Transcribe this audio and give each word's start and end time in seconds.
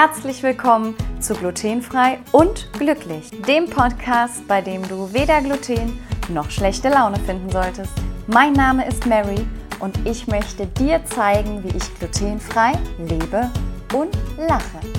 Herzlich 0.00 0.44
willkommen 0.44 0.94
zu 1.18 1.34
Glutenfrei 1.34 2.20
und 2.30 2.72
Glücklich, 2.74 3.32
dem 3.48 3.68
Podcast, 3.68 4.46
bei 4.46 4.60
dem 4.60 4.86
du 4.86 5.12
weder 5.12 5.40
Gluten 5.40 5.98
noch 6.28 6.52
schlechte 6.52 6.88
Laune 6.88 7.18
finden 7.18 7.50
solltest. 7.50 7.90
Mein 8.28 8.52
Name 8.52 8.86
ist 8.86 9.06
Mary 9.06 9.44
und 9.80 9.98
ich 10.06 10.28
möchte 10.28 10.68
dir 10.68 11.04
zeigen, 11.04 11.64
wie 11.64 11.76
ich 11.76 11.98
glutenfrei 11.98 12.74
lebe 12.96 13.50
und 13.92 14.16
lache. 14.36 14.97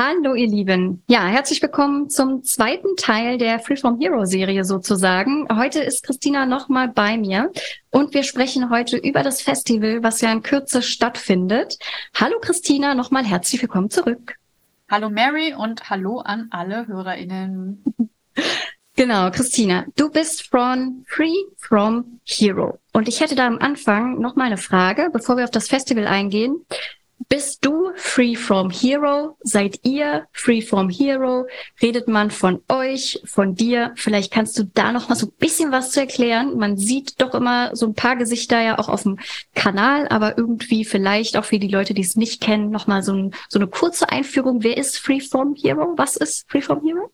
Hallo 0.00 0.36
ihr 0.36 0.46
Lieben. 0.46 1.02
Ja, 1.08 1.26
herzlich 1.26 1.60
willkommen 1.60 2.08
zum 2.08 2.44
zweiten 2.44 2.94
Teil 2.96 3.36
der 3.36 3.58
Freeform 3.58 3.98
Hero 3.98 4.26
Serie 4.26 4.62
sozusagen. 4.62 5.48
Heute 5.52 5.80
ist 5.80 6.04
Christina 6.04 6.46
nochmal 6.46 6.86
bei 6.86 7.16
mir 7.16 7.50
und 7.90 8.14
wir 8.14 8.22
sprechen 8.22 8.70
heute 8.70 8.96
über 8.96 9.24
das 9.24 9.42
Festival, 9.42 10.04
was 10.04 10.20
ja 10.20 10.30
in 10.30 10.44
Kürze 10.44 10.82
stattfindet. 10.82 11.78
Hallo 12.14 12.38
Christina, 12.40 12.94
nochmal 12.94 13.24
herzlich 13.24 13.60
willkommen 13.60 13.90
zurück. 13.90 14.36
Hallo 14.88 15.10
Mary 15.10 15.52
und 15.58 15.90
hallo 15.90 16.20
an 16.20 16.46
alle 16.52 16.86
HörerInnen. 16.86 17.82
Genau, 18.94 19.30
Christina, 19.30 19.86
du 19.94 20.10
bist 20.10 20.48
von 20.48 21.04
Free 21.06 21.36
From 21.56 22.20
Hero. 22.24 22.80
Und 22.92 23.06
ich 23.06 23.20
hätte 23.20 23.36
da 23.36 23.46
am 23.46 23.58
Anfang 23.58 24.20
noch 24.20 24.34
mal 24.34 24.46
eine 24.46 24.56
Frage, 24.56 25.10
bevor 25.12 25.36
wir 25.36 25.44
auf 25.44 25.52
das 25.52 25.68
Festival 25.68 26.08
eingehen. 26.08 26.66
Bist 27.28 27.64
du 27.64 27.90
Free 27.96 28.36
from 28.36 28.70
Hero? 28.70 29.36
Seid 29.40 29.80
ihr 29.82 30.28
Free 30.32 30.62
from 30.62 30.88
Hero? 30.88 31.46
Redet 31.82 32.06
man 32.06 32.30
von 32.30 32.62
euch, 32.68 33.20
von 33.24 33.54
dir? 33.54 33.92
Vielleicht 33.96 34.32
kannst 34.32 34.58
du 34.58 34.64
da 34.64 34.92
noch 34.92 35.08
mal 35.08 35.16
so 35.16 35.26
ein 35.26 35.32
bisschen 35.38 35.72
was 35.72 35.90
zu 35.90 36.00
erklären. 36.00 36.56
Man 36.56 36.76
sieht 36.76 37.20
doch 37.20 37.34
immer 37.34 37.74
so 37.74 37.86
ein 37.86 37.94
paar 37.94 38.16
Gesichter 38.16 38.60
ja 38.62 38.78
auch 38.78 38.88
auf 38.88 39.02
dem 39.02 39.18
Kanal, 39.54 40.06
aber 40.08 40.38
irgendwie 40.38 40.84
vielleicht 40.84 41.36
auch 41.36 41.44
für 41.44 41.58
die 41.58 41.68
Leute, 41.68 41.92
die 41.92 42.02
es 42.02 42.16
nicht 42.16 42.40
kennen, 42.40 42.70
noch 42.70 42.86
mal 42.86 43.02
so, 43.02 43.12
ein, 43.12 43.34
so 43.48 43.58
eine 43.58 43.66
kurze 43.66 44.08
Einführung. 44.08 44.62
Wer 44.62 44.76
ist 44.76 44.98
Free 44.98 45.20
from 45.20 45.54
Hero? 45.56 45.94
Was 45.96 46.16
ist 46.16 46.48
Free 46.48 46.62
from 46.62 46.82
Hero? 46.82 47.10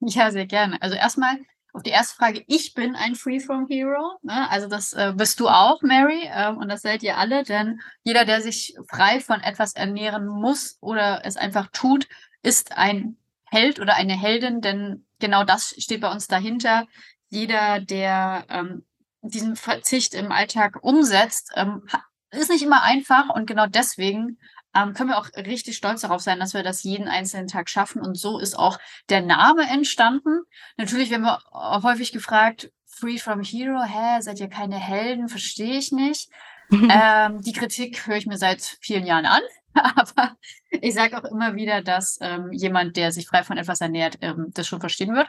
Ja, 0.00 0.30
sehr 0.30 0.46
gerne. 0.46 0.80
Also 0.80 0.96
erstmal 0.96 1.36
auf 1.72 1.82
die 1.82 1.90
erste 1.90 2.16
Frage, 2.16 2.44
ich 2.46 2.74
bin 2.74 2.96
ein 2.96 3.14
Freeform 3.14 3.66
Hero. 3.68 4.18
Ne? 4.22 4.50
Also 4.50 4.68
das 4.68 4.92
äh, 4.92 5.12
bist 5.16 5.40
du 5.40 5.48
auch, 5.48 5.82
Mary, 5.82 6.28
äh, 6.32 6.52
und 6.52 6.68
das 6.68 6.82
seid 6.82 7.02
ihr 7.02 7.16
alle, 7.16 7.44
denn 7.44 7.80
jeder, 8.02 8.24
der 8.24 8.40
sich 8.40 8.76
frei 8.88 9.20
von 9.20 9.40
etwas 9.40 9.74
ernähren 9.74 10.26
muss 10.26 10.78
oder 10.80 11.24
es 11.24 11.36
einfach 11.36 11.68
tut, 11.72 12.08
ist 12.42 12.76
ein 12.76 13.16
Held 13.44 13.80
oder 13.80 13.94
eine 13.94 14.14
Heldin, 14.14 14.60
denn 14.60 15.06
genau 15.18 15.44
das 15.44 15.74
steht 15.78 16.00
bei 16.00 16.10
uns 16.10 16.28
dahinter. 16.28 16.86
Jeder, 17.28 17.80
der 17.80 18.44
ähm, 18.48 18.84
diesen 19.22 19.56
Verzicht 19.56 20.14
im 20.14 20.32
Alltag 20.32 20.82
umsetzt, 20.82 21.52
ähm, 21.56 21.86
ist 22.30 22.50
nicht 22.50 22.62
immer 22.62 22.82
einfach 22.82 23.28
und 23.28 23.46
genau 23.46 23.66
deswegen 23.66 24.38
ähm, 24.74 24.94
können 24.94 25.10
wir 25.10 25.18
auch 25.18 25.28
richtig 25.36 25.76
stolz 25.76 26.02
darauf 26.02 26.20
sein, 26.20 26.38
dass 26.38 26.54
wir 26.54 26.62
das 26.62 26.82
jeden 26.82 27.08
einzelnen 27.08 27.48
Tag 27.48 27.68
schaffen. 27.68 28.02
Und 28.02 28.16
so 28.16 28.38
ist 28.38 28.58
auch 28.58 28.78
der 29.08 29.22
Name 29.22 29.68
entstanden. 29.68 30.42
Natürlich 30.76 31.10
werden 31.10 31.24
wir 31.24 31.40
häufig 31.82 32.12
gefragt, 32.12 32.70
Free 32.86 33.18
from 33.18 33.42
Hero, 33.42 33.82
hä, 33.82 34.20
seid 34.20 34.40
ihr 34.40 34.48
keine 34.48 34.76
Helden? 34.76 35.28
Verstehe 35.28 35.78
ich 35.78 35.90
nicht. 35.92 36.30
ähm, 36.72 37.40
die 37.40 37.52
Kritik 37.52 38.06
höre 38.06 38.16
ich 38.16 38.26
mir 38.26 38.36
seit 38.36 38.62
vielen 38.80 39.06
Jahren 39.06 39.26
an. 39.26 39.42
Aber 39.94 40.36
ich 40.70 40.94
sage 40.94 41.18
auch 41.18 41.24
immer 41.24 41.54
wieder, 41.54 41.82
dass 41.82 42.18
ähm, 42.20 42.52
jemand, 42.52 42.96
der 42.96 43.12
sich 43.12 43.26
frei 43.26 43.42
von 43.42 43.56
etwas 43.56 43.80
ernährt, 43.80 44.18
ähm, 44.20 44.48
das 44.52 44.66
schon 44.66 44.80
verstehen 44.80 45.14
wird. 45.14 45.28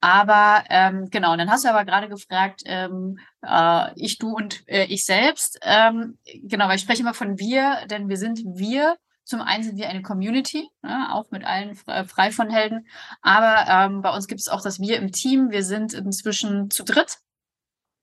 Aber 0.00 0.64
ähm, 0.68 1.08
genau, 1.10 1.36
dann 1.36 1.50
hast 1.50 1.64
du 1.64 1.70
aber 1.70 1.84
gerade 1.84 2.08
gefragt, 2.08 2.62
ähm, 2.66 3.18
äh, 3.42 3.90
ich, 3.96 4.18
du 4.18 4.34
und 4.34 4.62
äh, 4.68 4.84
ich 4.84 5.04
selbst. 5.04 5.58
Ähm, 5.62 6.18
genau, 6.24 6.68
weil 6.68 6.76
ich 6.76 6.82
spreche 6.82 7.02
immer 7.02 7.14
von 7.14 7.38
wir, 7.38 7.86
denn 7.90 8.08
wir 8.08 8.16
sind 8.16 8.40
wir. 8.44 8.96
Zum 9.24 9.42
einen 9.42 9.62
sind 9.62 9.76
wir 9.76 9.90
eine 9.90 10.00
Community, 10.00 10.70
ne, 10.80 11.12
auch 11.12 11.30
mit 11.30 11.44
allen 11.44 11.74
frei 11.74 12.30
von 12.30 12.48
Helden. 12.48 12.86
Aber 13.20 13.66
ähm, 13.68 14.00
bei 14.00 14.10
uns 14.14 14.26
gibt 14.26 14.40
es 14.40 14.48
auch 14.48 14.62
das 14.62 14.80
Wir 14.80 14.96
im 14.96 15.12
Team. 15.12 15.50
Wir 15.50 15.62
sind 15.62 15.92
inzwischen 15.92 16.70
zu 16.70 16.82
dritt 16.82 17.18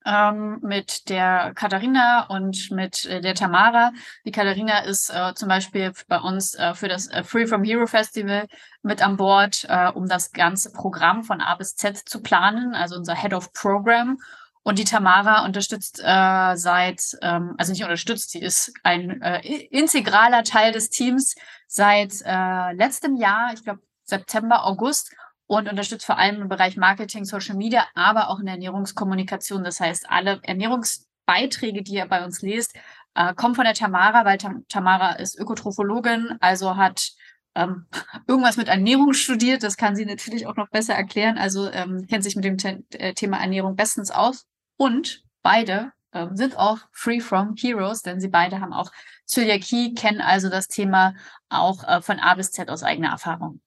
ähm, 0.05 0.59
mit 0.61 1.09
der 1.09 1.53
Katharina 1.55 2.27
und 2.27 2.71
mit 2.71 3.05
äh, 3.05 3.21
der 3.21 3.35
Tamara. 3.35 3.91
Die 4.25 4.31
Katharina 4.31 4.79
ist 4.79 5.09
äh, 5.09 5.33
zum 5.33 5.49
Beispiel 5.49 5.91
bei 6.07 6.19
uns 6.19 6.55
äh, 6.55 6.73
für 6.73 6.87
das 6.87 7.07
äh, 7.07 7.23
Free 7.23 7.47
from 7.47 7.63
Hero 7.63 7.87
Festival 7.87 8.47
mit 8.83 9.01
an 9.01 9.17
Bord, 9.17 9.65
äh, 9.67 9.89
um 9.89 10.07
das 10.07 10.31
ganze 10.31 10.71
Programm 10.71 11.23
von 11.23 11.41
A 11.41 11.55
bis 11.55 11.75
Z 11.75 11.97
zu 11.97 12.21
planen, 12.21 12.75
also 12.75 12.95
unser 12.95 13.15
Head 13.15 13.33
of 13.33 13.51
Program. 13.53 14.19
Und 14.63 14.79
die 14.79 14.83
Tamara 14.83 15.45
unterstützt 15.45 16.01
äh, 16.03 16.55
seit, 16.55 17.01
ähm, 17.21 17.55
also 17.57 17.71
nicht 17.71 17.83
unterstützt, 17.83 18.31
sie 18.31 18.41
ist 18.41 18.73
ein 18.83 19.21
integraler 19.69 20.43
Teil 20.43 20.71
des 20.71 20.89
Teams 20.89 21.35
seit 21.67 22.13
letztem 22.21 23.15
Jahr, 23.15 23.51
ich 23.53 23.63
glaube 23.63 23.81
September, 24.05 24.65
August 24.65 25.11
und 25.47 25.69
unterstützt 25.69 26.05
vor 26.05 26.17
allem 26.17 26.41
im 26.41 26.49
Bereich 26.49 26.77
Marketing, 26.77 27.25
Social 27.25 27.55
Media, 27.55 27.85
aber 27.93 28.29
auch 28.29 28.39
in 28.39 28.45
der 28.45 28.55
Ernährungskommunikation. 28.55 29.63
Das 29.63 29.79
heißt, 29.79 30.09
alle 30.09 30.39
Ernährungsbeiträge, 30.43 31.83
die 31.83 31.95
ihr 31.95 32.07
bei 32.07 32.25
uns 32.25 32.41
lest, 32.41 32.75
äh, 33.15 33.33
kommen 33.33 33.55
von 33.55 33.65
der 33.65 33.73
Tamara, 33.73 34.25
weil 34.25 34.37
Tam 34.37 34.65
Tamara 34.67 35.13
ist 35.13 35.37
Ökotrophologin, 35.39 36.37
also 36.39 36.75
hat 36.75 37.11
ähm, 37.55 37.85
irgendwas 38.27 38.57
mit 38.57 38.67
Ernährung 38.67 39.13
studiert. 39.13 39.63
Das 39.63 39.77
kann 39.77 39.95
sie 39.95 40.05
natürlich 40.05 40.47
auch 40.47 40.55
noch 40.55 40.69
besser 40.69 40.95
erklären. 40.95 41.37
Also 41.37 41.71
ähm, 41.71 42.05
kennt 42.07 42.23
sich 42.23 42.35
mit 42.35 42.45
dem 42.45 42.59
The 42.59 42.83
äh, 42.97 43.13
Thema 43.13 43.37
Ernährung 43.37 43.75
bestens 43.75 44.11
aus. 44.11 44.45
Und 44.77 45.23
beide 45.41 45.93
äh, 46.11 46.27
sind 46.33 46.57
auch 46.57 46.79
Free 46.91 47.21
from 47.21 47.55
Heroes, 47.57 48.01
denn 48.01 48.19
sie 48.19 48.29
beide 48.29 48.59
haben 48.61 48.73
auch 48.73 48.91
Zöliakie, 49.25 49.93
kennen 49.95 50.21
also 50.21 50.49
das 50.49 50.67
Thema 50.67 51.13
auch 51.49 51.83
äh, 51.83 52.01
von 52.01 52.19
A 52.19 52.35
bis 52.35 52.51
Z 52.51 52.69
aus 52.69 52.83
eigener 52.83 53.09
Erfahrung. 53.09 53.61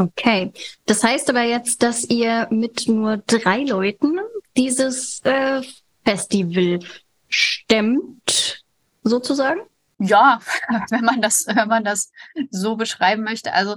Okay, 0.00 0.50
das 0.86 1.04
heißt 1.04 1.28
aber 1.28 1.42
jetzt, 1.42 1.82
dass 1.82 2.04
ihr 2.04 2.48
mit 2.50 2.88
nur 2.88 3.18
drei 3.18 3.64
Leuten 3.64 4.18
dieses 4.56 5.20
äh, 5.24 5.60
Festival 6.06 6.78
stemmt, 7.28 8.64
sozusagen? 9.02 9.60
Ja, 9.98 10.40
wenn 10.88 11.04
man 11.04 11.20
das, 11.20 11.46
wenn 11.46 11.68
man 11.68 11.84
das 11.84 12.12
so 12.50 12.76
beschreiben 12.76 13.24
möchte. 13.24 13.52
Also 13.52 13.76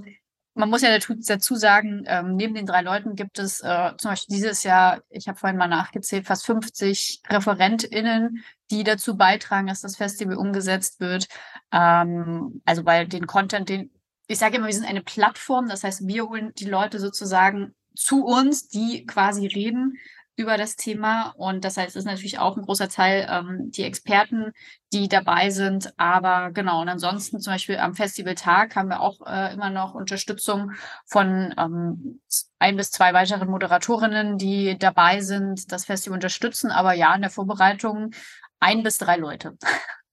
man 0.54 0.70
muss 0.70 0.82
ja 0.82 0.98
dazu 0.98 1.56
sagen, 1.56 2.06
ähm, 2.08 2.38
neben 2.38 2.54
den 2.54 2.68
drei 2.68 2.84
Leuten 2.84 3.16
gibt 3.16 3.38
es 3.38 3.60
äh, 3.60 3.92
zum 3.98 4.12
Beispiel 4.12 4.38
dieses 4.38 4.64
Jahr, 4.64 5.02
ich 5.10 5.28
habe 5.28 5.38
vorhin 5.38 5.58
mal 5.58 5.68
nachgezählt, 5.68 6.26
fast 6.26 6.46
50 6.46 7.24
ReferentInnen, 7.30 8.46
die 8.72 8.86
dazu 8.86 9.18
beitragen, 9.18 9.68
dass 9.68 9.82
das 9.82 9.98
Festival 9.98 10.38
umgesetzt 10.38 11.02
wird. 11.02 11.28
Ähm, 11.74 12.62
also 12.64 12.86
weil 12.86 13.10
den 13.10 13.28
Content, 13.28 13.68
den 13.68 13.90
ich 14.28 14.40
sage 14.40 14.58
immer, 14.58 14.68
wir 14.68 14.74
sind 14.74 14.88
eine 14.88 15.04
Plattform, 15.04 15.68
das 15.68 15.84
heißt, 15.84 16.08
wir 16.08 16.28
holen 16.28 16.54
die 16.58 16.66
Leute 16.66 17.00
sozusagen 17.00 17.76
zu 17.96 18.26
uns, 18.26 18.68
die 18.68 19.06
quasi 19.06 19.46
reden 19.48 19.98
über 20.36 20.58
das 20.58 20.76
Thema. 20.76 21.34
Und 21.38 21.64
das 21.64 21.78
heißt, 21.78 21.90
es 21.90 21.96
ist 21.98 22.06
natürlich 22.06 22.40
auch 22.40 22.58
ein 22.58 22.64
großer 22.64 22.90
Teil 22.90 23.28
ähm, 23.30 23.70
die 23.72 23.84
Experten, 23.84 24.52
die 24.92 25.08
dabei 25.08 25.52
sind. 25.52 25.94
Aber 25.98 26.52
genau, 26.52 26.82
und 26.82 26.90
ansonsten 26.90 27.40
zum 27.40 27.54
Beispiel 27.54 27.78
am 27.78 27.94
Festivaltag 27.94 28.76
haben 28.76 28.90
wir 28.90 29.02
auch 29.02 29.22
äh, 29.28 29.54
immer 29.54 29.70
noch 29.70 29.94
Unterstützung 29.94 30.72
von 31.06 31.54
ähm, 31.58 32.22
ein 32.58 32.78
bis 32.78 32.90
zwei 32.90 33.14
weiteren 33.14 33.50
Moderatorinnen, 33.50 34.38
die 34.38 34.78
dabei 34.80 35.22
sind, 35.22 35.72
das 35.72 35.86
Festival 35.86 36.18
unterstützen. 36.18 36.72
Aber 36.72 36.94
ja, 36.94 37.14
in 37.14 37.22
der 37.22 37.30
Vorbereitung 37.30 38.12
ein 38.60 38.82
bis 38.82 38.98
drei 38.98 39.18
Leute. 39.18 39.56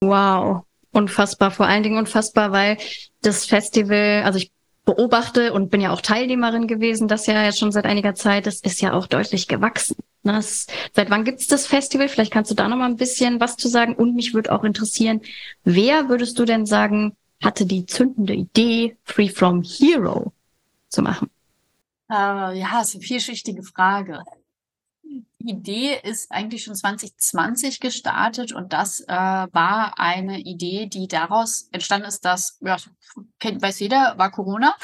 Wow 0.03 0.65
unfassbar, 0.93 1.51
vor 1.51 1.67
allen 1.67 1.83
Dingen 1.83 1.99
unfassbar, 1.99 2.53
weil 2.53 2.78
das 3.23 3.47
Festival, 3.47 4.22
also 4.25 4.39
ich 4.39 4.53
beobachte 4.84 5.53
und 5.53 5.71
bin 5.71 5.81
ja 5.81 5.92
auch 5.92 6.01
Teilnehmerin 6.01 6.66
gewesen, 6.66 7.07
das 7.07 7.27
ja 7.27 7.45
jetzt 7.45 7.59
schon 7.59 7.72
seit 7.72 7.84
einiger 7.84 8.15
Zeit, 8.15 8.47
das 8.47 8.60
ist 8.60 8.81
ja 8.81 8.92
auch 8.92 9.07
deutlich 9.07 9.47
gewachsen. 9.47 9.97
Das, 10.22 10.66
ne? 10.66 10.75
seit 10.95 11.10
wann 11.10 11.25
gibt's 11.25 11.47
das 11.47 11.66
Festival? 11.66 12.09
Vielleicht 12.09 12.33
kannst 12.33 12.51
du 12.51 12.54
da 12.54 12.69
noch 12.69 12.77
mal 12.77 12.87
ein 12.87 12.97
bisschen 12.97 13.41
was 13.41 13.57
zu 13.57 13.69
sagen. 13.69 13.95
Und 13.95 14.15
mich 14.15 14.34
würde 14.34 14.53
auch 14.53 14.65
interessieren, 14.65 15.21
wer 15.65 16.09
würdest 16.09 16.39
du 16.39 16.45
denn 16.45 16.66
sagen, 16.66 17.16
hatte 17.42 17.66
die 17.66 17.87
zündende 17.87 18.34
Idee, 18.34 18.97
Free 19.04 19.28
From 19.28 19.63
Hero 19.63 20.33
zu 20.89 21.03
machen? 21.03 21.31
Uh, 22.10 22.53
ja, 22.53 22.81
ist 22.83 22.95
eine 22.95 23.04
vielschichtige 23.04 23.63
Frage. 23.63 24.25
Idee 25.41 25.98
ist 26.03 26.31
eigentlich 26.31 26.65
schon 26.65 26.75
2020 26.75 27.81
gestartet 27.81 28.53
und 28.53 28.72
das 28.72 29.01
äh, 29.01 29.09
war 29.09 29.98
eine 29.98 30.41
Idee, 30.41 30.87
die 30.87 31.09
daraus 31.09 31.69
entstanden 31.72 32.09
ist, 32.09 32.25
dass, 32.25 32.59
ja, 32.60 32.77
kennt, 33.39 33.63
weiß 33.63 33.81
jeder, 33.81 34.19
war 34.19 34.31
Corona. 34.31 34.75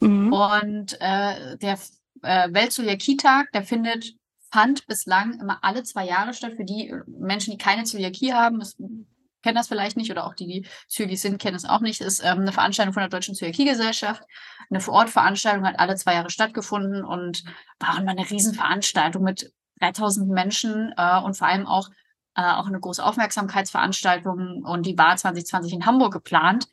Mhm. 0.00 0.32
Und 0.32 1.00
äh, 1.00 1.56
der 1.58 1.78
äh, 2.22 2.52
Weltzöliakie-Tag, 2.52 3.52
der 3.52 3.62
findet, 3.62 4.14
fand 4.50 4.86
bislang 4.86 5.38
immer 5.40 5.62
alle 5.62 5.82
zwei 5.82 6.06
Jahre 6.06 6.34
statt. 6.34 6.54
Für 6.56 6.64
die 6.64 6.94
Menschen, 7.06 7.52
die 7.52 7.58
keine 7.58 7.84
Zöliakie 7.84 8.32
haben, 8.32 8.58
das, 8.58 8.76
kennen 9.42 9.56
das 9.56 9.68
vielleicht 9.68 9.96
nicht 9.96 10.10
oder 10.10 10.26
auch 10.26 10.34
die, 10.34 10.46
die 10.46 10.68
Zöliakie 10.88 11.16
sind, 11.16 11.38
kennen 11.38 11.56
es 11.56 11.64
auch 11.64 11.80
nicht, 11.80 12.00
ist 12.00 12.20
ähm, 12.24 12.40
eine 12.40 12.52
Veranstaltung 12.52 12.92
von 12.92 13.02
der 13.02 13.10
Deutschen 13.10 13.34
Zöliakie-Gesellschaft. 13.34 14.22
Eine 14.70 14.80
Vorortveranstaltung 14.80 15.64
hat 15.64 15.78
alle 15.78 15.94
zwei 15.96 16.14
Jahre 16.14 16.30
stattgefunden 16.30 17.04
und 17.04 17.44
war 17.78 18.00
immer 18.00 18.10
eine 18.10 18.28
Riesenveranstaltung 18.28 19.22
mit 19.22 19.52
3000 19.80 20.28
Menschen 20.28 20.94
äh, 20.96 21.20
und 21.20 21.36
vor 21.36 21.48
allem 21.48 21.66
auch, 21.66 21.90
äh, 22.34 22.42
auch 22.42 22.66
eine 22.66 22.80
große 22.80 23.04
Aufmerksamkeitsveranstaltung 23.04 24.64
und 24.64 24.86
die 24.86 24.98
war 24.98 25.16
2020 25.16 25.72
in 25.72 25.86
Hamburg 25.86 26.12
geplant. 26.12 26.68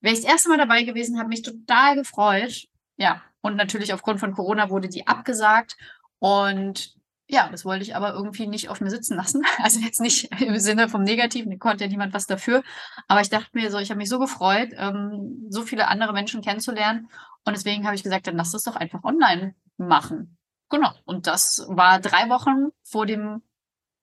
Wäre 0.00 0.14
ich 0.14 0.22
das 0.22 0.30
erste 0.30 0.48
Mal 0.48 0.58
dabei 0.58 0.82
gewesen, 0.84 1.18
habe 1.18 1.28
mich 1.28 1.42
total 1.42 1.96
gefreut. 1.96 2.66
Ja, 2.96 3.22
und 3.40 3.56
natürlich 3.56 3.92
aufgrund 3.92 4.20
von 4.20 4.34
Corona 4.34 4.70
wurde 4.70 4.88
die 4.88 5.06
abgesagt. 5.06 5.76
Und 6.18 6.94
ja, 7.28 7.48
das 7.50 7.64
wollte 7.64 7.82
ich 7.82 7.94
aber 7.94 8.14
irgendwie 8.14 8.46
nicht 8.46 8.68
auf 8.70 8.80
mir 8.80 8.90
sitzen 8.90 9.16
lassen. 9.16 9.44
Also 9.62 9.80
jetzt 9.80 10.00
nicht 10.00 10.30
im 10.40 10.58
Sinne 10.58 10.88
vom 10.88 11.02
Negativen, 11.02 11.50
da 11.50 11.56
konnte 11.58 11.84
ja 11.84 11.90
niemand 11.90 12.14
was 12.14 12.26
dafür. 12.26 12.62
Aber 13.06 13.20
ich 13.20 13.28
dachte 13.28 13.50
mir 13.52 13.70
so, 13.70 13.78
ich 13.78 13.90
habe 13.90 13.98
mich 13.98 14.08
so 14.08 14.18
gefreut, 14.18 14.70
ähm, 14.76 15.46
so 15.50 15.62
viele 15.62 15.88
andere 15.88 16.12
Menschen 16.12 16.42
kennenzulernen. 16.42 17.08
Und 17.44 17.56
deswegen 17.56 17.84
habe 17.84 17.94
ich 17.94 18.02
gesagt, 18.02 18.26
dann 18.26 18.36
lass 18.36 18.52
das 18.52 18.64
doch 18.64 18.76
einfach 18.76 19.04
online 19.04 19.54
machen. 19.76 20.37
Genau. 20.68 20.92
Und 21.04 21.26
das 21.26 21.64
war 21.68 22.00
drei 22.00 22.28
Wochen 22.28 22.70
vor 22.82 23.06
dem 23.06 23.42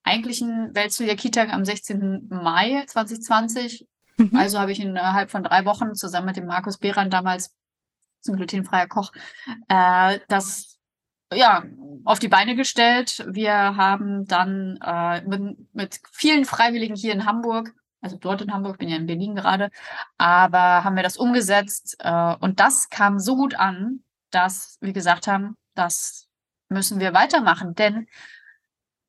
eigentlichen 0.04 0.74
Weltzöliakie-Tag 0.74 1.52
am 1.52 1.66
16. 1.66 2.28
Mai 2.30 2.84
2020. 2.88 3.88
Mhm. 4.18 4.36
Also 4.36 4.60
habe 4.60 4.72
ich 4.72 4.80
innerhalb 4.80 5.32
von 5.32 5.44
drei 5.44 5.66
Wochen 5.66 5.94
zusammen 5.96 6.28
mit 6.28 6.38
dem 6.38 6.46
Markus 6.46 6.78
Behran 6.78 7.10
damals, 7.10 7.56
zum 8.22 8.36
glutenfreier 8.38 8.88
Koch, 8.88 9.12
äh, 9.68 10.20
das 10.28 10.80
ja 11.32 11.64
auf 12.06 12.20
die 12.20 12.28
Beine 12.28 12.56
gestellt. 12.56 13.24
Wir 13.30 13.54
haben 13.54 14.26
dann 14.26 14.80
äh, 14.84 15.22
mit, 15.22 15.74
mit 15.74 16.00
vielen 16.12 16.46
Freiwilligen 16.46 16.96
hier 16.96 17.14
in 17.14 17.26
Hamburg 17.26 17.74
also 18.06 18.18
dort 18.18 18.42
in 18.44 18.54
Hamburg, 18.54 18.78
bin 18.78 18.88
ja 18.88 18.98
in 18.98 19.08
Berlin 19.08 19.36
gerade, 19.36 19.72
aber 20.18 20.84
haben 20.84 20.96
wir 20.96 21.02
das 21.02 21.18
umgesetzt 21.18 21.98
äh, 22.00 22.36
und 22.40 22.60
das 22.60 22.90
kam 22.90 23.20
so 23.20 23.36
gut 23.36 23.56
an, 23.56 24.04
dass 24.30 24.78
wir 24.80 24.94
gesagt 24.94 25.26
haben, 25.26 25.58
das 25.74 26.25
müssen 26.70 27.00
wir 27.00 27.14
weitermachen, 27.14 27.76
denn 27.76 28.08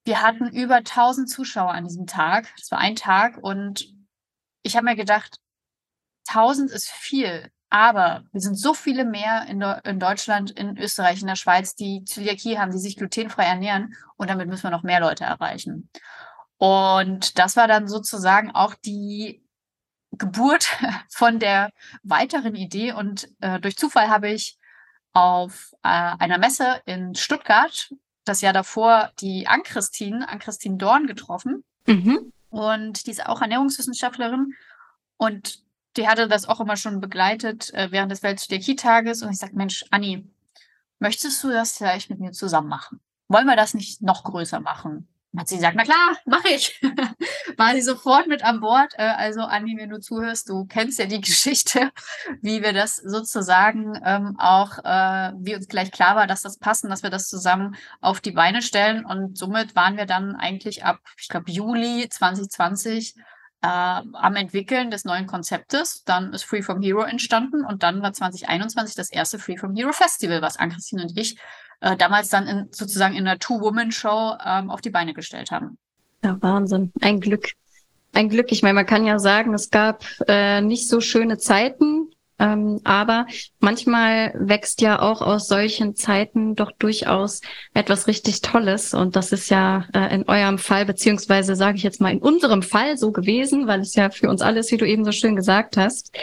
wir 0.05 0.23
hatten 0.23 0.49
über 0.49 0.77
1000 0.77 1.29
Zuschauer 1.29 1.73
an 1.73 1.85
diesem 1.85 2.07
Tag. 2.07 2.53
Das 2.59 2.71
war 2.71 2.79
ein 2.79 2.97
Tag 2.97 3.39
und 3.39 3.93
ich 4.63 4.77
habe 4.77 4.85
mir 4.85 4.97
gedacht, 4.97 5.39
1000 6.29 6.71
ist 6.71 6.91
viel, 6.91 7.51
aber 7.71 8.25
wir 8.33 8.41
sind 8.41 8.57
so 8.57 8.75
viele 8.75 9.05
mehr 9.05 9.47
in, 9.49 9.61
in, 9.61 10.01
Deutschland, 10.01 10.51
in 10.53 10.77
Österreich, 10.77 11.21
in 11.21 11.27
der 11.27 11.37
Schweiz, 11.37 11.75
die 11.75 12.05
Zöliakie 12.05 12.59
haben, 12.59 12.73
die 12.73 12.79
sich 12.79 12.97
glutenfrei 12.97 13.45
ernähren 13.45 13.95
und 14.17 14.31
damit 14.31 14.49
müssen 14.49 14.65
wir 14.65 14.71
noch 14.71 14.83
mehr 14.83 15.01
Leute 15.01 15.25
erreichen. 15.25 15.89
Und 16.59 17.39
das 17.39 17.57
war 17.57 17.69
dann 17.69 17.87
sozusagen 17.89 18.51
auch 18.51 18.75
die 18.75 19.45
Geburt 20.13 20.69
von 21.11 21.39
der 21.39 21.71
weiteren 22.03 22.55
Idee. 22.55 22.93
Und 22.93 23.29
äh, 23.41 23.61
durch 23.61 23.77
Zufall 23.77 24.09
habe 24.09 24.31
ich 24.31 24.59
auf 25.17 25.73
äh, 25.83 25.89
einer 25.89 26.37
Messe 26.37 26.83
in 26.85 27.15
Stuttgart 27.15 27.91
das 28.27 28.43
Jahr 28.43 28.53
davor 28.53 29.13
die 29.21 29.47
Ann-Christine, 29.47 30.29
Ann-Christine 30.29 30.77
Dorn 30.77 31.07
getroffen. 31.07 31.65
Mhm. 31.87 32.33
Und 32.51 33.07
die 33.07 33.13
ist 33.13 33.25
auch 33.25 33.41
Ernährungswissenschaftlerin. 33.41 34.53
Und 35.17 35.63
die 35.97 36.07
hatte 36.07 36.29
das 36.29 36.47
auch 36.47 36.61
immer 36.61 36.77
schon 36.77 37.01
begleitet 37.01 37.73
äh, 37.73 37.91
während 37.91 38.13
des 38.13 38.23
Weltstudie-Tages. 38.23 39.23
Und 39.23 39.31
ich 39.31 39.39
sagte, 39.39 39.57
Mensch, 39.57 39.87
Anni, 39.91 40.31
möchtest 40.99 41.43
du 41.43 41.49
das 41.49 41.79
vielleicht 41.79 42.11
mit 42.11 42.21
mir 42.21 42.33
zusammen 42.33 42.69
machen? 42.69 43.01
Wollen 43.29 43.47
wir 43.47 43.57
das 43.57 43.73
nicht 43.73 44.03
noch 44.03 44.23
größer 44.23 44.61
machen? 44.61 45.09
Hat 45.37 45.49
sie 45.49 45.57
gesagt, 45.57 45.77
na 45.77 45.85
klar, 45.85 46.17
mache 46.25 46.49
ich. 46.49 46.81
War 47.57 47.75
sie 47.75 47.83
sofort 47.83 48.27
mit 48.27 48.43
an 48.45 48.61
Bord. 48.61 48.93
Äh, 48.97 49.03
also 49.03 49.43
Andi, 49.43 49.77
wenn 49.77 49.91
du 49.91 50.01
zuhörst, 50.01 50.49
du 50.49 50.65
kennst 50.67 50.99
ja 50.99 51.07
die 51.07 51.21
Geschichte, 51.21 51.91
wie 52.41 52.63
wir 52.63 52.73
das 52.73 52.97
sozusagen 52.97 54.01
ähm, 54.05 54.37
auch, 54.39 54.79
äh, 54.79 55.33
wie 55.39 55.55
uns 55.55 55.69
gleich 55.69 55.91
klar 55.91 56.17
war, 56.17 56.27
dass 56.27 56.43
das 56.43 56.59
passen, 56.59 56.91
dass 56.91 57.03
wir 57.03 57.11
das 57.11 57.29
zusammen 57.29 57.77
auf 58.01 58.21
die 58.21 58.33
Beine 58.33 58.63
stellen. 58.63 59.05
Und 59.05 59.37
somit 59.37 59.77
waren 59.77 59.97
wir 59.97 60.07
dann 60.07 60.37
eigentlich 60.37 60.85
ab, 60.85 61.01
ich 61.19 61.29
glaube, 61.29 61.51
Juli 61.51 62.09
2020 62.09 63.15
äh, 63.67 64.03
am 64.13 64.37
Entwickeln 64.37 64.91
des 64.91 65.05
neuen 65.05 65.27
Konzeptes. 65.27 66.05
Dann 66.05 66.33
ist 66.33 66.45
Free 66.45 66.63
From 66.63 66.81
Hero 66.81 67.03
entstanden 67.03 67.65
und 67.65 67.83
dann 67.83 68.03
war 68.03 68.13
2021 68.13 68.95
das 68.95 69.11
erste 69.11 69.39
Free 69.39 69.57
From 69.57 69.75
Hero 69.75 69.93
Festival, 69.93 70.41
was 70.43 70.59
Ann-Christine 70.59 71.03
und 71.03 71.19
ich 71.19 71.37
äh, 71.81 71.97
damals 71.97 72.29
dann 72.29 72.47
in, 72.47 72.69
sozusagen 72.71 73.15
in 73.15 73.27
einer 73.27 73.39
Two-Woman-Show 73.39 74.37
ähm, 74.45 74.71
auf 74.71 74.81
die 74.81 74.91
Beine 74.91 75.15
gestellt 75.15 75.51
haben. 75.51 75.79
Ja, 76.25 76.37
Wahnsinn. 76.41 76.93
Ein 77.01 77.21
Glück. 77.21 77.53
Ein 78.13 78.29
Glück. 78.29 78.51
Ich 78.51 78.63
meine, 78.63 78.75
man 78.75 78.87
kann 78.87 79.05
ja 79.05 79.19
sagen, 79.19 79.53
es 79.53 79.71
gab 79.71 80.05
äh, 80.29 80.61
nicht 80.61 80.89
so 80.89 81.01
schöne 81.01 81.39
Zeiten, 81.39 82.11
ähm, 82.39 82.81
aber 82.85 83.27
manchmal 83.61 84.35
wächst 84.39 84.81
ja 84.81 85.01
auch 85.01 85.23
aus 85.23 85.49
solchen 85.49 85.95
Zeiten 85.95 86.55
doch 86.55 86.71
durchaus 86.73 87.41
etwas 87.73 88.07
richtig 88.07 88.43
Tolles. 88.43 88.93
Und 88.95 89.17
das 89.17 89.33
ist 89.33 89.49
ja 89.49 89.87
äh, 89.95 90.15
in 90.15 90.29
eurem 90.29 90.59
Fall, 90.59 90.85
beziehungsweise 90.85 91.57
sage 91.57 91.79
ich 91.79 91.83
jetzt 91.83 92.01
mal 92.01 92.13
in 92.13 92.19
unserem 92.19 92.63
Fall 92.63 92.99
so 92.99 93.13
gewesen, 93.13 93.67
weil 93.67 93.81
es 93.81 93.95
ja 93.95 94.11
für 94.11 94.29
uns 94.29 94.43
alles, 94.43 94.71
wie 94.71 94.77
du 94.77 94.87
eben 94.87 95.05
so 95.05 95.13
schön 95.13 95.37
gesagt 95.37 95.77
hast, 95.77 96.15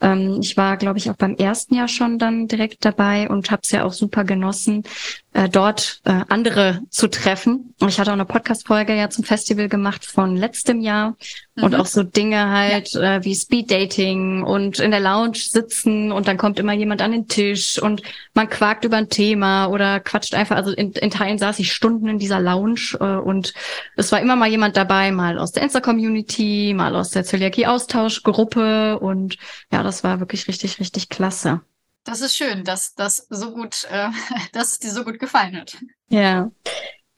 ähm, 0.00 0.38
ich 0.40 0.56
war, 0.56 0.76
glaube 0.76 0.98
ich, 0.98 1.10
auch 1.10 1.16
beim 1.16 1.36
ersten 1.36 1.74
Jahr 1.74 1.88
schon 1.88 2.18
dann 2.18 2.48
direkt 2.48 2.84
dabei 2.84 3.28
und 3.28 3.50
habe 3.50 3.62
es 3.64 3.70
ja 3.70 3.84
auch 3.84 3.92
super 3.92 4.24
genossen, 4.24 4.84
äh, 5.32 5.48
dort 5.48 6.00
äh, 6.04 6.22
andere 6.28 6.80
zu 6.90 7.08
treffen. 7.08 7.74
Und 7.80 7.88
ich 7.88 7.98
hatte 7.98 8.10
auch 8.10 8.14
eine 8.14 8.24
Podcast-Folge 8.24 8.94
ja 8.94 9.10
zum 9.10 9.24
Festival 9.24 9.68
gemacht 9.68 10.04
von 10.04 10.36
letztem 10.36 10.80
Jahr 10.80 11.16
mhm. 11.54 11.64
und 11.64 11.74
auch 11.74 11.86
so 11.86 12.02
Dinge 12.02 12.50
halt 12.50 12.92
ja. 12.92 13.16
äh, 13.16 13.24
wie 13.24 13.34
Speed 13.34 13.70
Dating 13.70 14.42
und 14.42 14.78
in 14.78 14.90
der 14.90 15.00
Lounge 15.00 15.36
sitzen 15.36 16.12
und 16.12 16.26
dann 16.26 16.38
kommt 16.38 16.58
immer 16.58 16.72
jemand 16.72 17.02
an 17.02 17.12
den 17.12 17.28
Tisch 17.28 17.80
und 17.80 18.02
man 18.34 18.48
quakt 18.48 18.84
über 18.84 18.96
ein 18.96 19.08
Thema 19.08 19.66
oder 19.66 20.00
quatscht 20.00 20.34
einfach. 20.34 20.56
Also 20.56 20.72
in, 20.72 20.92
in 20.92 21.10
Teilen 21.10 21.38
saß 21.38 21.58
ich 21.58 21.72
Stunden 21.72 22.08
in 22.08 22.18
dieser 22.18 22.40
Lounge 22.40 22.96
äh, 23.00 23.04
und 23.04 23.52
es 23.96 24.12
war 24.12 24.20
immer 24.20 24.36
mal 24.36 24.48
jemand 24.48 24.76
dabei, 24.76 25.10
mal 25.10 25.38
aus 25.38 25.52
der 25.52 25.62
Insta-Community, 25.64 26.72
mal 26.74 26.96
aus 26.96 27.10
der 27.10 27.24
Zöliakie-Austauschgruppe 27.24 28.98
und 28.98 29.36
ja, 29.70 29.82
das 29.86 30.04
war 30.04 30.20
wirklich 30.20 30.48
richtig, 30.48 30.80
richtig 30.80 31.08
klasse. 31.08 31.62
Das 32.04 32.20
ist 32.20 32.36
schön, 32.36 32.62
dass 32.64 32.94
das 32.94 33.26
so 33.30 33.52
gut, 33.52 33.86
äh, 33.90 34.08
dass 34.52 34.72
es 34.72 34.78
dir 34.78 34.90
so 34.90 35.04
gut 35.04 35.18
gefallen 35.18 35.56
hat. 35.56 35.76
Ja. 36.08 36.50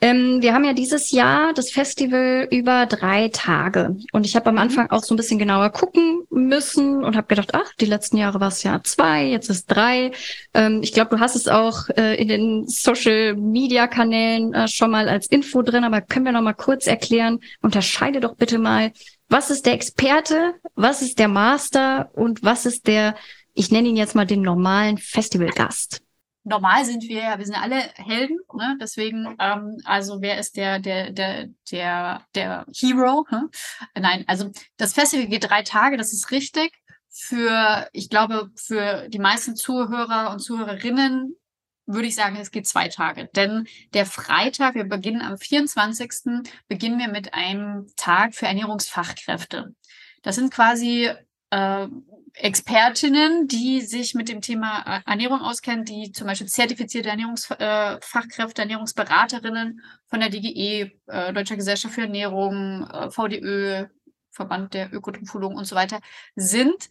Ähm, 0.01 0.41
wir 0.43 0.55
haben 0.55 0.65
ja 0.65 0.75
dieses 0.75 1.11
Jahr 1.11 1.53
das 1.53 1.73
Festival 1.73 2.47
über 2.53 2.87
drei 2.87 3.31
Tage. 3.31 3.97
Und 4.13 4.27
ich 4.27 4.37
habe 4.37 4.47
am 4.47 4.55
mhm. 4.55 4.61
Anfang 4.61 4.91
auch 4.91 5.03
so 5.03 5.13
ein 5.13 5.17
bisschen 5.17 5.41
genauer 5.41 5.71
gucken 5.71 6.23
müssen 6.31 7.03
und 7.05 7.17
habe 7.17 7.27
gedacht, 7.27 7.51
ach, 7.53 7.75
die 7.81 7.87
letzten 7.87 8.17
Jahre 8.17 8.39
war 8.39 8.49
es 8.49 8.63
ja 8.63 8.81
zwei, 8.85 9.25
jetzt 9.25 9.51
ist 9.51 9.67
drei. 9.67 10.13
Ähm, 10.55 10.81
ich 10.85 10.93
glaube, 10.93 11.17
du 11.17 11.21
hast 11.21 11.35
es 11.35 11.49
auch 11.49 11.89
äh, 11.97 12.15
in 12.15 12.29
den 12.29 12.69
Social-Media-Kanälen 12.69 14.55
äh, 14.55 14.69
schon 14.69 14.93
mal 14.93 15.09
als 15.09 15.27
Info 15.27 15.63
drin, 15.63 15.83
aber 15.83 16.01
können 16.01 16.27
wir 16.27 16.33
noch 16.33 16.43
mal 16.43 16.55
kurz 16.55 16.87
erklären, 16.87 17.41
unterscheide 17.61 18.21
doch 18.21 18.37
bitte 18.37 18.59
mal, 18.61 18.93
was 19.29 19.51
ist 19.51 19.67
der 19.67 19.75
Experte, 19.75 20.55
was 20.75 21.03
ist 21.03 21.19
der 21.19 21.29
Master 21.29 22.11
und 22.15 22.43
was 22.43 22.67
ist 22.67 22.87
der 22.87 23.15
ich 23.59 23.73
nenne 23.73 23.89
ihn 23.89 23.97
jetzt 23.97 24.15
mal 24.15 24.25
den 24.25 24.43
normalen 24.43 24.99
Festivalgast. 24.99 26.01
Normal 26.45 26.85
sind 26.85 27.03
wir 27.03 27.23
ja, 27.23 27.39
wir 27.39 27.45
sind 27.45 27.61
alle 27.61 27.81
Helden, 27.97 28.39
ne? 28.55 28.79
deswegen, 28.81 29.37
ähm, 29.41 29.77
also 29.85 30.23
wer 30.23 30.39
ist 30.39 30.57
der, 30.57 30.79
der, 30.79 31.11
der, 31.11 31.49
der, 31.71 32.23
der 32.37 32.65
Hero? 32.73 33.27
Hm? 33.29 33.51
Nein, 33.99 34.25
also 34.29 34.51
das 34.77 34.93
Festival 34.93 35.27
geht 35.27 35.51
drei 35.51 35.63
Tage, 35.63 35.97
das 35.97 36.13
ist 36.13 36.31
richtig. 36.31 36.73
Für, 37.11 37.89
ich 37.93 38.09
glaube, 38.09 38.51
für 38.55 39.09
die 39.09 39.19
meisten 39.19 39.57
Zuhörer 39.57 40.31
und 40.31 40.39
Zuhörerinnen 40.39 41.35
würde 41.89 42.07
ich 42.07 42.15
sagen, 42.15 42.37
es 42.37 42.51
geht 42.51 42.69
zwei 42.69 42.89
Tage. 42.89 43.29
Denn 43.35 43.67
der 43.95 44.07
Freitag, 44.07 44.75
wir 44.75 44.85
beginnen 44.85 45.23
am 45.23 45.39
24. 45.39 46.45
beginnen 46.69 46.99
wir 46.99 47.09
mit 47.09 47.35
einem 47.35 47.87
Tag 47.97 48.35
für 48.35 48.47
Ernährungsfachkräfte. 48.47 49.75
Das 50.23 50.37
sind 50.37 50.53
quasi 50.53 51.11
äh, 51.51 51.87
Expertinnen, 52.35 53.49
die 53.49 53.81
sich 53.81 54.15
mit 54.15 54.29
dem 54.29 54.41
Thema 54.41 54.83
äh, 54.99 55.11
Ernährung 55.11 55.41
auskennen, 55.41 55.85
die 55.85 56.13
zum 56.13 56.27
Beispiel 56.27 56.47
zertifizierte 56.47 57.09
Ernährungsfachkräfte, 57.09 58.61
äh, 58.61 58.65
Ernährungsberaterinnen 58.65 59.81
von 60.09 60.21
der 60.21 60.29
DGE, 60.29 60.93
äh, 61.07 61.33
Deutscher 61.33 61.57
Gesellschaft 61.57 61.95
für 61.95 62.03
Ernährung, 62.03 62.87
äh, 62.87 63.11
VDÖ, 63.11 63.87
Verband 64.31 64.75
der 64.75 64.93
Ökotrophologen 64.93 65.57
und 65.57 65.65
so 65.65 65.75
weiter, 65.75 66.01
sind, 66.37 66.89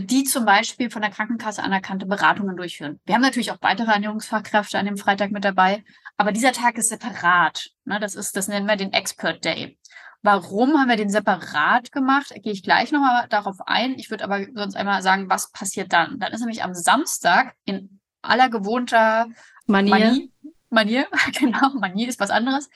die 0.00 0.24
zum 0.24 0.44
Beispiel 0.44 0.90
von 0.90 1.02
der 1.02 1.10
Krankenkasse 1.10 1.62
anerkannte 1.62 2.06
Beratungen 2.06 2.56
durchführen. 2.56 3.00
Wir 3.04 3.14
haben 3.14 3.22
natürlich 3.22 3.50
auch 3.50 3.58
weitere 3.62 3.90
Ernährungsfachkräfte 3.90 4.78
an 4.78 4.84
dem 4.84 4.98
Freitag 4.98 5.30
mit 5.30 5.44
dabei, 5.44 5.82
aber 6.16 6.30
dieser 6.30 6.52
Tag 6.52 6.76
ist 6.76 6.90
separat. 6.90 7.70
Ne? 7.84 7.98
Das 7.98 8.14
ist, 8.14 8.36
das 8.36 8.48
nennen 8.48 8.66
wir 8.66 8.76
den 8.76 8.92
Expert 8.92 9.44
Day. 9.44 9.78
Warum 10.22 10.78
haben 10.78 10.88
wir 10.88 10.96
den 10.96 11.10
separat 11.10 11.90
gemacht? 11.90 12.32
Gehe 12.42 12.52
ich 12.52 12.62
gleich 12.62 12.92
nochmal 12.92 13.26
darauf 13.28 13.56
ein. 13.66 13.98
Ich 13.98 14.08
würde 14.08 14.22
aber 14.22 14.46
sonst 14.54 14.76
einmal 14.76 15.02
sagen, 15.02 15.28
was 15.28 15.50
passiert 15.50 15.92
dann? 15.92 16.20
Dann 16.20 16.32
ist 16.32 16.40
nämlich 16.40 16.62
am 16.62 16.74
Samstag 16.74 17.54
in 17.64 17.98
aller 18.22 18.48
gewohnter 18.48 19.26
Manier, 19.66 19.90
Manier, 19.90 20.28
Manier 20.70 21.06
genau, 21.38 21.70
Manier 21.70 22.08
ist 22.08 22.20
was 22.20 22.30
anderes, 22.30 22.70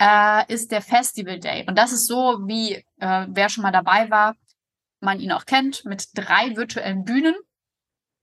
äh, 0.00 0.50
ist 0.50 0.72
der 0.72 0.80
Festival 0.80 1.38
Day. 1.38 1.66
Und 1.68 1.76
das 1.76 1.92
ist 1.92 2.06
so, 2.06 2.40
wie 2.46 2.84
äh, 3.00 3.26
wer 3.28 3.50
schon 3.50 3.62
mal 3.62 3.70
dabei 3.70 4.10
war, 4.10 4.34
man 5.00 5.20
ihn 5.20 5.32
auch 5.32 5.46
kennt, 5.46 5.84
mit 5.84 6.08
drei 6.14 6.56
virtuellen 6.56 7.04
Bühnen. 7.04 7.34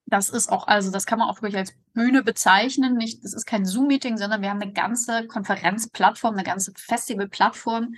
Das 0.07 0.29
ist 0.29 0.51
auch, 0.51 0.67
also 0.67 0.91
das 0.91 1.05
kann 1.05 1.19
man 1.19 1.29
auch 1.29 1.41
wirklich 1.41 1.57
als 1.57 1.73
Bühne 1.93 2.21
bezeichnen. 2.21 2.95
Nicht, 2.95 3.23
das 3.23 3.33
ist 3.33 3.45
kein 3.45 3.65
Zoom-Meeting, 3.65 4.17
sondern 4.17 4.41
wir 4.41 4.49
haben 4.49 4.61
eine 4.61 4.73
ganze 4.73 5.25
Konferenzplattform, 5.27 6.35
eine 6.35 6.43
ganze 6.43 6.73
Festivalplattform, 6.75 7.95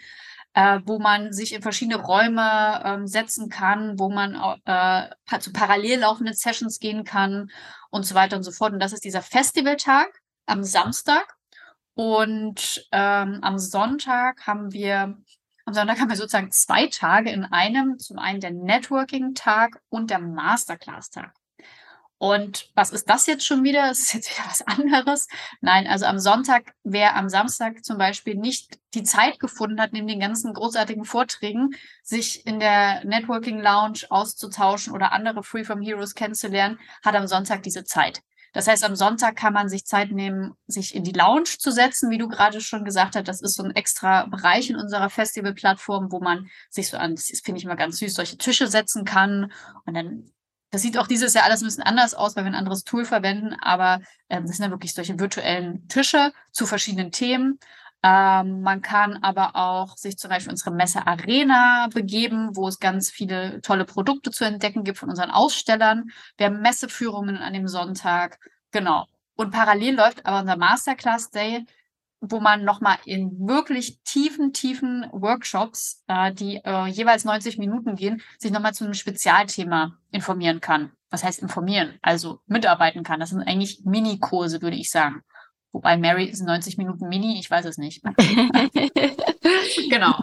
äh, 0.53 0.79
wo 0.85 0.99
man 0.99 1.33
sich 1.33 1.53
in 1.53 1.61
verschiedene 1.61 2.01
Räume 2.01 2.81
ähm, 2.85 3.07
setzen 3.07 3.49
kann, 3.49 3.99
wo 3.99 4.09
man 4.09 4.35
äh, 4.65 5.39
zu 5.39 5.51
parallel 5.51 5.99
laufenden 5.99 6.33
Sessions 6.33 6.79
gehen 6.79 7.03
kann 7.03 7.51
und 7.89 8.05
so 8.05 8.15
weiter 8.15 8.37
und 8.37 8.43
so 8.43 8.51
fort. 8.51 8.71
Und 8.71 8.79
das 8.79 8.93
ist 8.93 9.03
dieser 9.03 9.21
Festivaltag 9.21 10.07
am 10.45 10.63
Samstag. 10.63 11.35
Und 11.93 12.87
ähm, 12.91 13.39
am 13.41 13.57
Sonntag 13.57 14.45
haben 14.45 14.71
wir 14.71 15.17
am 15.67 15.73
Sonntag 15.73 15.99
haben 15.99 16.09
wir 16.09 16.15
sozusagen 16.15 16.49
zwei 16.49 16.87
Tage 16.87 17.29
in 17.29 17.43
einem. 17.43 17.99
Zum 17.99 18.19
einen 18.19 18.39
der 18.39 18.51
Networking-Tag 18.51 19.81
und 19.89 20.09
der 20.09 20.19
Masterclass-Tag. 20.19 21.33
Und 22.17 22.71
was 22.73 22.91
ist 22.91 23.09
das 23.09 23.27
jetzt 23.27 23.45
schon 23.45 23.65
wieder? 23.65 23.89
Das 23.89 23.99
ist 23.99 24.13
jetzt 24.13 24.31
wieder 24.31 24.47
was 24.47 24.61
anderes. 24.61 25.27
Nein, 25.59 25.85
also 25.85 26.05
am 26.05 26.19
Sonntag, 26.19 26.73
wer 26.83 27.17
am 27.17 27.27
Samstag 27.27 27.83
zum 27.83 27.97
Beispiel 27.97 28.35
nicht 28.35 28.79
die 28.93 29.03
Zeit 29.03 29.39
gefunden 29.41 29.81
hat, 29.81 29.91
neben 29.91 30.07
den 30.07 30.21
ganzen 30.21 30.53
großartigen 30.53 31.03
Vorträgen, 31.03 31.75
sich 32.01 32.47
in 32.47 32.61
der 32.61 33.03
Networking 33.03 33.59
Lounge 33.59 34.05
auszutauschen 34.09 34.93
oder 34.93 35.11
andere 35.11 35.43
Free 35.43 35.65
from 35.65 35.81
Heroes 35.81 36.15
kennenzulernen, 36.15 36.79
hat 37.03 37.13
am 37.13 37.27
Sonntag 37.27 37.61
diese 37.63 37.83
Zeit. 37.83 38.21
Das 38.57 38.67
heißt, 38.67 38.83
am 38.83 38.95
Sonntag 38.95 39.35
kann 39.35 39.53
man 39.53 39.69
sich 39.69 39.85
Zeit 39.85 40.09
nehmen, 40.11 40.55
sich 40.65 40.95
in 40.95 41.03
die 41.03 41.11
Lounge 41.11 41.43
zu 41.43 41.69
setzen, 41.71 42.09
wie 42.09 42.17
du 42.17 42.27
gerade 42.27 42.59
schon 42.59 42.85
gesagt 42.85 43.15
hast. 43.15 43.27
Das 43.27 43.39
ist 43.39 43.53
so 43.53 43.61
ein 43.61 43.75
extra 43.75 44.25
Bereich 44.25 44.71
in 44.71 44.77
unserer 44.77 45.11
Festivalplattform, 45.11 46.11
wo 46.11 46.19
man 46.19 46.49
sich 46.71 46.89
so 46.89 46.97
an, 46.97 47.13
das 47.13 47.27
finde 47.45 47.59
ich 47.59 47.65
immer 47.65 47.75
ganz 47.75 47.99
süß, 47.99 48.15
solche 48.15 48.39
Tische 48.39 48.67
setzen 48.67 49.05
kann. 49.05 49.51
Und 49.85 49.93
dann, 49.93 50.31
das 50.71 50.81
sieht 50.81 50.97
auch 50.97 51.05
dieses 51.05 51.35
Jahr 51.35 51.45
alles 51.45 51.61
ein 51.61 51.65
bisschen 51.65 51.83
anders 51.83 52.15
aus, 52.15 52.35
weil 52.35 52.45
wir 52.45 52.49
ein 52.49 52.55
anderes 52.55 52.83
Tool 52.83 53.05
verwenden. 53.05 53.53
Aber 53.61 53.99
ähm, 54.27 54.47
das 54.47 54.55
sind 54.55 54.63
dann 54.63 54.71
wirklich 54.71 54.95
solche 54.95 55.19
virtuellen 55.19 55.87
Tische 55.87 56.33
zu 56.51 56.65
verschiedenen 56.65 57.11
Themen. 57.11 57.59
Ähm, 58.03 58.61
man 58.61 58.81
kann 58.81 59.17
aber 59.23 59.55
auch 59.55 59.97
sich 59.97 60.17
zum 60.17 60.29
Beispiel 60.29 60.51
unsere 60.51 60.71
Messe 60.71 61.07
Arena 61.07 61.87
begeben, 61.93 62.55
wo 62.55 62.67
es 62.67 62.79
ganz 62.79 63.09
viele 63.09 63.61
tolle 63.61 63.85
Produkte 63.85 64.31
zu 64.31 64.45
entdecken 64.45 64.83
gibt 64.83 64.99
von 64.99 65.09
unseren 65.09 65.31
Ausstellern. 65.31 66.11
Wir 66.37 66.47
haben 66.47 66.61
Messeführungen 66.61 67.37
an 67.37 67.53
dem 67.53 67.67
Sonntag. 67.67 68.39
Genau. 68.71 69.07
Und 69.35 69.51
parallel 69.51 69.95
läuft 69.95 70.25
aber 70.25 70.39
unser 70.41 70.57
Masterclass 70.57 71.31
Day, 71.31 71.65
wo 72.19 72.39
man 72.39 72.63
nochmal 72.63 72.97
in 73.05 73.47
wirklich 73.47 73.99
tiefen, 74.03 74.53
tiefen 74.53 75.05
Workshops, 75.11 76.03
äh, 76.07 76.33
die 76.33 76.57
äh, 76.63 76.87
jeweils 76.87 77.25
90 77.25 77.57
Minuten 77.57 77.95
gehen, 77.95 78.21
sich 78.39 78.51
nochmal 78.51 78.73
zu 78.73 78.83
einem 78.83 78.95
Spezialthema 78.95 79.97
informieren 80.11 80.61
kann. 80.61 80.91
Was 81.09 81.23
heißt 81.23 81.41
informieren? 81.41 81.97
Also 82.01 82.41
mitarbeiten 82.47 83.03
kann. 83.03 83.19
Das 83.19 83.29
sind 83.29 83.41
eigentlich 83.41 83.81
Minikurse, 83.85 84.61
würde 84.61 84.77
ich 84.77 84.91
sagen. 84.91 85.23
Wobei 85.77 85.95
Mary 85.95 86.25
ist 86.25 86.41
90 86.41 86.79
Minuten 86.79 87.07
Mini, 87.07 87.39
ich 87.39 87.51
weiß 87.51 87.65
es 87.65 87.77
nicht. 87.77 88.01
genau. 89.91 90.15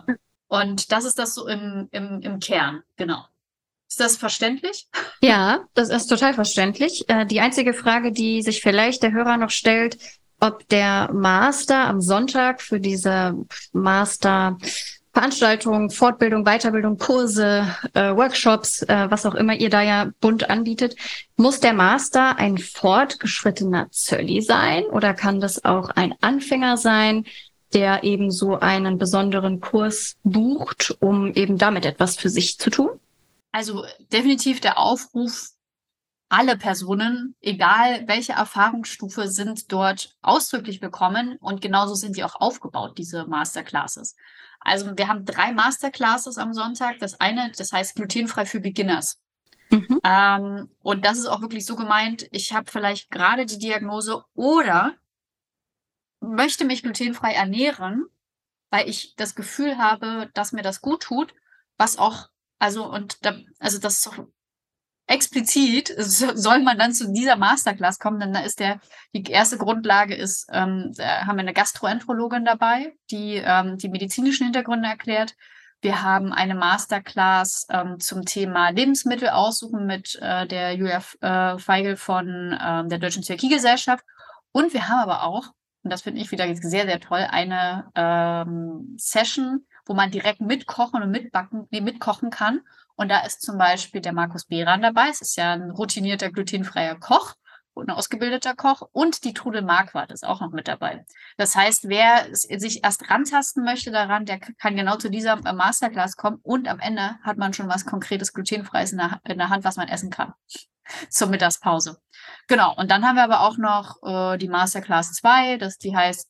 Und 0.49 0.90
das 0.90 1.04
ist 1.04 1.16
das 1.16 1.37
so 1.37 1.46
im, 1.46 1.87
im, 1.92 2.20
im 2.23 2.40
Kern, 2.40 2.82
genau. 2.96 3.25
Ist 3.88 4.00
das 4.00 4.16
verständlich? 4.16 4.88
Ja, 5.20 5.61
das 5.75 5.90
ist 5.90 6.08
total 6.08 6.34
verständlich. 6.34 7.08
Äh, 7.08 7.25
die 7.25 7.38
einzige 7.38 7.73
Frage, 7.73 8.11
die 8.11 8.42
sich 8.42 8.62
vielleicht 8.62 9.04
der 9.04 9.12
Hörer 9.12 9.37
noch 9.37 9.50
stellt, 9.50 9.96
ob 10.40 10.66
der 10.70 11.12
Master 11.12 11.87
am 11.87 12.00
Sonntag 12.00 12.61
für 12.61 12.80
diese 12.80 13.37
Master 13.73 14.58
Veranstaltungen, 15.14 15.90
Fortbildung, 15.90 16.44
Weiterbildung, 16.44 16.99
Kurse, 16.99 17.73
äh, 17.94 18.16
Workshops, 18.16 18.83
äh, 18.83 19.06
was 19.09 19.25
auch 19.25 19.37
immer 19.37 19.54
ihr 19.54 19.71
da 19.71 19.80
ja 19.80 20.11
bunt 20.21 20.50
anbietet, 20.50 20.97
muss 21.37 21.61
der 21.61 21.73
Master 21.73 22.37
ein 22.37 22.59
fortgeschrittener 22.59 23.88
Zölli 23.92 24.42
sein 24.42 24.83
oder 24.87 25.14
kann 25.14 25.40
das 25.40 25.64
auch 25.64 25.90
ein 25.90 26.16
Anfänger 26.21 26.76
sein, 26.76 27.26
der 27.73 28.02
eben 28.02 28.33
so 28.33 28.59
einen 28.59 28.99
besonderen 28.99 29.61
Kurs 29.61 30.16
bucht, 30.25 30.97
um 30.99 31.33
eben 31.35 31.59
damit 31.59 31.87
etwas 31.87 32.16
für 32.16 32.28
sich 32.28 32.59
zu 32.59 32.71
tun? 32.71 32.90
Also 33.52 33.85
definitiv 34.12 34.61
der 34.61 34.78
Aufruf, 34.78 35.50
alle 36.28 36.56
Personen, 36.56 37.37
egal 37.40 38.02
welche 38.09 38.33
Erfahrungsstufe, 38.33 39.28
sind 39.28 39.71
dort 39.71 40.16
ausdrücklich 40.23 40.83
willkommen 40.83 41.37
und 41.40 41.61
genauso 41.61 41.94
sind 41.94 42.16
sie 42.16 42.25
auch 42.25 42.35
aufgebaut, 42.35 42.99
diese 42.99 43.26
Masterclasses. 43.26 44.16
Also 44.64 44.97
wir 44.97 45.09
haben 45.09 45.25
drei 45.25 45.52
Masterclasses 45.52 46.38
am 46.38 46.54
Sonntag. 46.54 46.99
Das 46.99 47.21
eine, 47.21 47.52
das 47.56 47.73
heißt 47.73 47.94
glutenfrei 47.94 48.47
für 48.47 48.61
Beginners. 48.61 49.21
Mhm. 49.71 50.00
Ähm, 50.04 50.71
und 50.83 51.04
das 51.04 51.18
ist 51.18 51.26
auch 51.26 51.40
wirklich 51.40 51.66
so 51.66 51.76
gemeint, 51.76 52.26
ich 52.30 52.52
habe 52.52 52.71
vielleicht 52.71 53.11
gerade 53.11 53.47
die 53.47 53.59
Diagnose 53.59 54.25
oder 54.35 54.94
möchte 56.21 56.64
mich 56.64 56.83
glutenfrei 56.83 57.33
ernähren, 57.33 58.06
weil 58.71 58.88
ich 58.88 59.14
das 59.16 59.35
Gefühl 59.35 59.78
habe, 59.78 60.30
dass 60.35 60.52
mir 60.52 60.62
das 60.62 60.80
gut 60.80 61.02
tut, 61.02 61.35
was 61.76 61.99
auch, 61.99 62.28
also, 62.59 62.90
und 62.90 63.25
da, 63.25 63.37
also 63.59 63.78
das 63.78 63.99
ist 63.99 64.09
auch 64.09 64.26
explizit 65.06 65.92
soll 65.99 66.61
man 66.61 66.78
dann 66.78 66.92
zu 66.92 67.12
dieser 67.12 67.37
Masterclass 67.37 67.99
kommen, 67.99 68.20
denn 68.20 68.32
da 68.32 68.40
ist 68.40 68.61
der, 68.61 68.80
die 69.12 69.23
erste 69.25 69.58
Grundlage 69.58 70.14
ist, 70.14 70.49
ähm, 70.52 70.92
da 70.96 71.26
haben 71.26 71.37
wir 71.37 71.42
eine 71.42 71.52
Gastroenterologin 71.52 72.44
dabei, 72.44 72.94
die 73.11 73.37
ähm, 73.37 73.76
die 73.76 73.88
medizinischen 73.88 74.44
Hintergründe 74.44 74.88
erklärt. 74.88 75.34
Wir 75.82 76.02
haben 76.02 76.32
eine 76.32 76.54
Masterclass 76.54 77.66
ähm, 77.68 78.00
zum 78.00 78.25
Thema 78.25 78.70
Lebensmittel 78.70 79.28
aussuchen 79.28 79.84
mit 79.84 80.18
äh, 80.23 80.46
der 80.46 80.75
Julia 80.75 81.02
äh, 81.20 81.58
Feigl 81.58 81.96
von 81.96 82.52
äh, 82.52 82.88
der 82.88 82.99
Deutschen 82.99 83.23
Zöliakiegesellschaft. 83.23 84.02
Und 84.52 84.73
wir 84.73 84.88
haben 84.88 85.00
aber 85.00 85.25
auch, 85.25 85.49
und 85.82 85.92
das 85.92 86.00
finde 86.00 86.23
ich 86.23 86.30
wieder 86.30 86.46
sehr, 86.56 86.87
sehr 86.87 87.00
toll, 87.00 87.26
eine 87.30 87.90
ähm, 87.94 88.94
Session, 88.96 89.66
wo 89.84 89.92
man 89.92 90.11
direkt 90.11 90.40
mitkochen 90.40 91.02
und 91.02 91.11
mitbacken, 91.11 91.66
nee, 91.70 91.82
mitkochen 91.82 92.30
kann 92.30 92.62
und 92.97 93.09
da 93.09 93.21
ist 93.21 93.43
zum 93.43 93.59
Beispiel 93.59 94.01
der 94.01 94.13
Markus 94.13 94.45
Behran 94.45 94.83
dabei. 94.83 95.09
Es 95.11 95.21
ist 95.21 95.37
ja 95.37 95.53
ein 95.53 95.71
routinierter 95.71 96.31
glutenfreier 96.31 96.97
Koch 96.97 97.35
und 97.75 97.89
ein 97.89 97.97
ausgebildeter 97.97 98.55
Koch. 98.55 98.83
Und 98.93 99.25
die 99.25 99.35
Trudel 99.35 99.63
Marquardt 99.63 100.13
ist 100.13 100.25
auch 100.25 100.41
noch 100.41 100.53
mit 100.53 100.69
dabei. 100.69 101.05
Das 101.37 101.57
heißt, 101.57 101.89
wer 101.89 102.29
sich 102.33 102.85
erst 102.85 103.11
rantasten 103.11 103.65
möchte 103.65 103.91
daran, 103.91 104.27
der 104.27 104.39
kann 104.39 104.77
genau 104.77 104.97
zu 104.97 105.11
dieser 105.11 105.37
Masterclass 105.37 106.17
kommen. 106.17 106.39
Und 106.43 106.69
am 106.69 106.79
Ende 106.79 107.17
hat 107.23 107.37
man 107.37 107.53
schon 107.53 107.69
was 107.69 107.85
konkretes 107.85 108.33
glutenfreies 108.33 108.93
in 108.93 108.99
der, 108.99 109.21
in 109.25 109.39
der 109.39 109.51
Hand, 109.51 109.65
was 109.65 109.77
man 109.77 109.89
essen 109.89 110.11
kann. 110.11 110.33
Zur 111.11 111.29
Mittagspause. 111.29 111.99
Genau. 112.47 112.75
Und 112.77 112.91
dann 112.91 113.05
haben 113.05 113.17
wir 113.17 113.25
aber 113.25 113.41
auch 113.41 113.57
noch 113.57 114.03
äh, 114.03 114.39
die 114.39 114.49
Masterclass 114.49 115.13
2, 115.15 115.57
das 115.57 115.79
die 115.79 115.97
heißt 115.97 116.29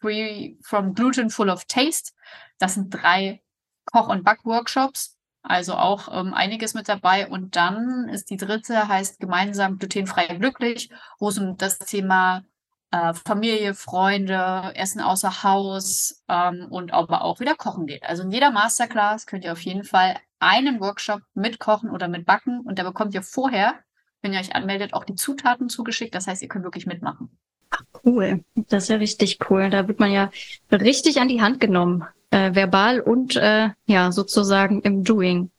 Free 0.00 0.56
from 0.62 0.94
Gluten 0.94 1.30
Full 1.30 1.50
of 1.50 1.64
Taste. 1.64 2.12
Das 2.58 2.74
sind 2.74 2.90
drei 2.90 3.42
Koch- 3.86 4.08
und 4.08 4.22
Backworkshops 4.22 5.15
also 5.46 5.74
auch 5.74 6.08
ähm, 6.12 6.34
einiges 6.34 6.74
mit 6.74 6.88
dabei. 6.88 7.28
Und 7.28 7.56
dann 7.56 8.08
ist 8.08 8.30
die 8.30 8.36
dritte, 8.36 8.88
heißt 8.88 9.20
gemeinsam 9.20 9.78
glutenfrei 9.78 10.26
glücklich, 10.36 10.90
wo 11.18 11.28
es 11.28 11.38
um 11.38 11.56
das 11.56 11.78
Thema 11.78 12.42
äh, 12.90 13.14
Familie, 13.14 13.74
Freunde, 13.74 14.72
Essen 14.74 15.00
außer 15.00 15.42
Haus 15.42 16.22
ähm, 16.28 16.66
und 16.70 16.92
aber 16.92 17.22
auch 17.22 17.40
wieder 17.40 17.54
Kochen 17.54 17.86
geht. 17.86 18.04
Also 18.04 18.22
in 18.22 18.30
jeder 18.30 18.50
Masterclass 18.50 19.26
könnt 19.26 19.44
ihr 19.44 19.52
auf 19.52 19.60
jeden 19.60 19.84
Fall 19.84 20.16
einen 20.38 20.80
Workshop 20.80 21.22
mit 21.34 21.58
Kochen 21.58 21.90
oder 21.90 22.08
mit 22.08 22.26
Backen 22.26 22.60
und 22.60 22.78
da 22.78 22.82
bekommt 22.82 23.14
ihr 23.14 23.22
vorher, 23.22 23.74
wenn 24.22 24.32
ihr 24.32 24.40
euch 24.40 24.54
anmeldet, 24.54 24.92
auch 24.94 25.04
die 25.04 25.14
Zutaten 25.14 25.68
zugeschickt. 25.68 26.14
Das 26.14 26.26
heißt, 26.26 26.42
ihr 26.42 26.48
könnt 26.48 26.64
wirklich 26.64 26.86
mitmachen. 26.86 27.30
Ach, 27.70 27.82
cool. 28.04 28.44
Das 28.54 28.84
ist 28.84 28.88
ja 28.88 28.96
richtig 28.96 29.38
cool. 29.50 29.70
Da 29.70 29.88
wird 29.88 30.00
man 30.00 30.12
ja 30.12 30.30
richtig 30.70 31.20
an 31.20 31.28
die 31.28 31.42
Hand 31.42 31.60
genommen 31.60 32.04
äh, 32.36 32.54
verbal 32.54 33.00
und 33.00 33.36
äh, 33.36 33.70
ja 33.86 34.12
sozusagen 34.12 34.82
im 34.82 35.04
Doing. 35.04 35.50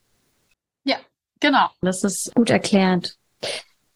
Ja, 0.84 0.98
genau. 1.40 1.70
Das 1.82 2.04
ist 2.04 2.34
gut 2.36 2.50
erklärt. 2.52 3.17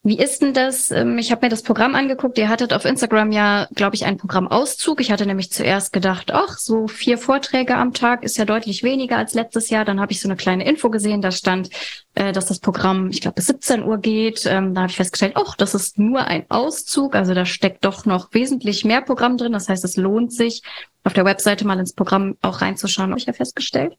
Wie 0.04 0.18
ist 0.18 0.42
denn 0.42 0.56
das? 0.56 0.90
Ähm, 0.90 1.20
ich 1.20 1.32
habe 1.32 1.46
mir 1.46 1.50
das 1.50 1.62
Programm 1.62 1.94
angeguckt. 1.94 2.36
Ihr 2.40 2.50
hattet 2.50 2.74
auf 2.74 2.86
Instagram 2.86 3.32
ja, 3.32 3.68
glaube 3.76 3.96
ich, 3.96 4.06
einen 4.06 4.18
Programmauszug. 4.18 5.00
Ich 5.00 5.12
hatte 5.12 5.28
nämlich 5.28 5.52
zuerst 5.52 5.94
gedacht, 5.94 6.32
ach, 6.34 6.58
so 6.58 6.88
vier 6.88 7.20
Vorträge 7.20 7.76
am 7.76 7.94
Tag 7.94 8.24
ist 8.24 8.36
ja 8.38 8.46
deutlich 8.46 8.82
weniger 8.82 9.18
als 9.18 9.36
letztes 9.36 9.70
Jahr. 9.70 9.86
Dann 9.86 10.02
habe 10.02 10.12
ich 10.12 10.20
so 10.20 10.28
eine 10.28 10.38
kleine 10.38 10.66
Info 10.66 10.90
gesehen, 10.90 11.22
da 11.22 11.30
stand, 11.30 11.70
äh, 12.16 12.32
dass 12.32 12.48
das 12.48 12.60
Programm, 12.60 13.10
ich 13.12 13.22
glaube, 13.22 13.36
bis 13.36 13.46
17 13.46 13.84
Uhr 13.84 14.00
geht. 14.00 14.48
Ähm, 14.48 14.74
da 14.74 14.82
habe 14.82 14.90
ich 14.90 14.98
festgestellt, 14.98 15.34
ach, 15.36 15.56
das 15.56 15.76
ist 15.76 16.00
nur 16.00 16.26
ein 16.26 16.46
Auszug. 16.50 17.16
Also 17.16 17.36
da 17.36 17.46
steckt 17.46 17.86
doch 17.86 18.06
noch 18.06 18.34
wesentlich 18.34 18.84
mehr 18.84 19.04
Programm 19.04 19.38
drin. 19.38 19.52
Das 19.52 19.70
heißt, 19.70 19.86
es 19.86 19.98
lohnt 19.98 20.34
sich, 20.34 20.64
auf 21.04 21.14
der 21.14 21.26
Webseite 21.26 21.66
mal 21.66 21.80
ins 21.80 21.94
Programm 21.94 22.38
auch 22.42 22.62
reinzuschauen, 22.62 23.10
habe 23.10 23.20
ich 23.20 23.26
ja 23.26 23.34
festgestellt. 23.34 23.96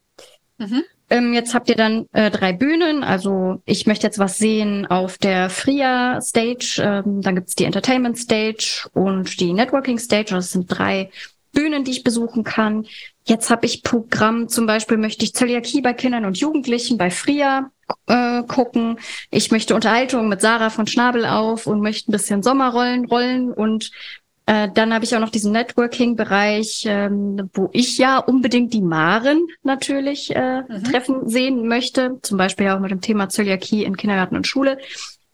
Mhm. 0.67 0.83
Ähm, 1.09 1.33
jetzt 1.33 1.53
habt 1.53 1.69
ihr 1.69 1.75
dann 1.75 2.07
äh, 2.13 2.31
drei 2.31 2.53
Bühnen. 2.53 3.03
Also 3.03 3.61
ich 3.65 3.85
möchte 3.85 4.07
jetzt 4.07 4.19
was 4.19 4.37
sehen 4.37 4.87
auf 4.87 5.17
der 5.17 5.49
Fria 5.49 6.19
Stage. 6.21 6.77
Ähm, 6.79 7.21
dann 7.21 7.35
gibt's 7.35 7.55
die 7.55 7.65
Entertainment 7.65 8.17
Stage 8.17 8.87
und 8.93 9.39
die 9.39 9.53
Networking 9.53 9.99
Stage. 9.99 10.31
Das 10.31 10.51
sind 10.51 10.67
drei 10.67 11.09
Bühnen, 11.51 11.83
die 11.83 11.91
ich 11.91 12.03
besuchen 12.03 12.43
kann. 12.43 12.87
jetzt 13.25 13.49
habe 13.49 13.65
ich 13.67 13.83
Programm, 13.83 14.49
zum 14.49 14.65
Beispiel 14.65 14.97
möchte 14.97 15.23
ich 15.23 15.33
Zöliakie 15.33 15.81
bei 15.81 15.93
Kindern 15.93 16.25
und 16.25 16.37
Jugendlichen 16.37 16.97
bei 16.97 17.11
Fria 17.11 17.69
äh, 18.07 18.43
gucken. 18.43 18.99
Ich 19.29 19.51
möchte 19.51 19.75
Unterhaltung 19.75 20.27
mit 20.29 20.41
Sarah 20.41 20.71
von 20.71 20.87
Schnabel 20.87 21.25
auf 21.25 21.67
und 21.67 21.81
möchte 21.81 22.09
ein 22.09 22.11
bisschen 22.11 22.43
Sommerrollen 22.43 23.05
rollen 23.05 23.53
und 23.53 23.91
äh, 24.45 24.69
dann 24.73 24.93
habe 24.93 25.05
ich 25.05 25.15
auch 25.15 25.21
noch 25.21 25.29
diesen 25.29 25.53
Networking-Bereich, 25.53 26.85
ähm, 26.87 27.49
wo 27.53 27.69
ich 27.71 27.97
ja 27.97 28.17
unbedingt 28.17 28.73
die 28.73 28.81
Maren 28.81 29.47
natürlich 29.63 30.35
äh, 30.35 30.61
mhm. 30.61 30.83
treffen 30.83 31.29
sehen 31.29 31.67
möchte. 31.67 32.19
Zum 32.21 32.37
Beispiel 32.37 32.69
auch 32.69 32.79
mit 32.79 32.91
dem 32.91 33.01
Thema 33.01 33.29
Zöliakie 33.29 33.83
in 33.83 33.95
Kindergarten 33.95 34.35
und 34.35 34.47
Schule. 34.47 34.77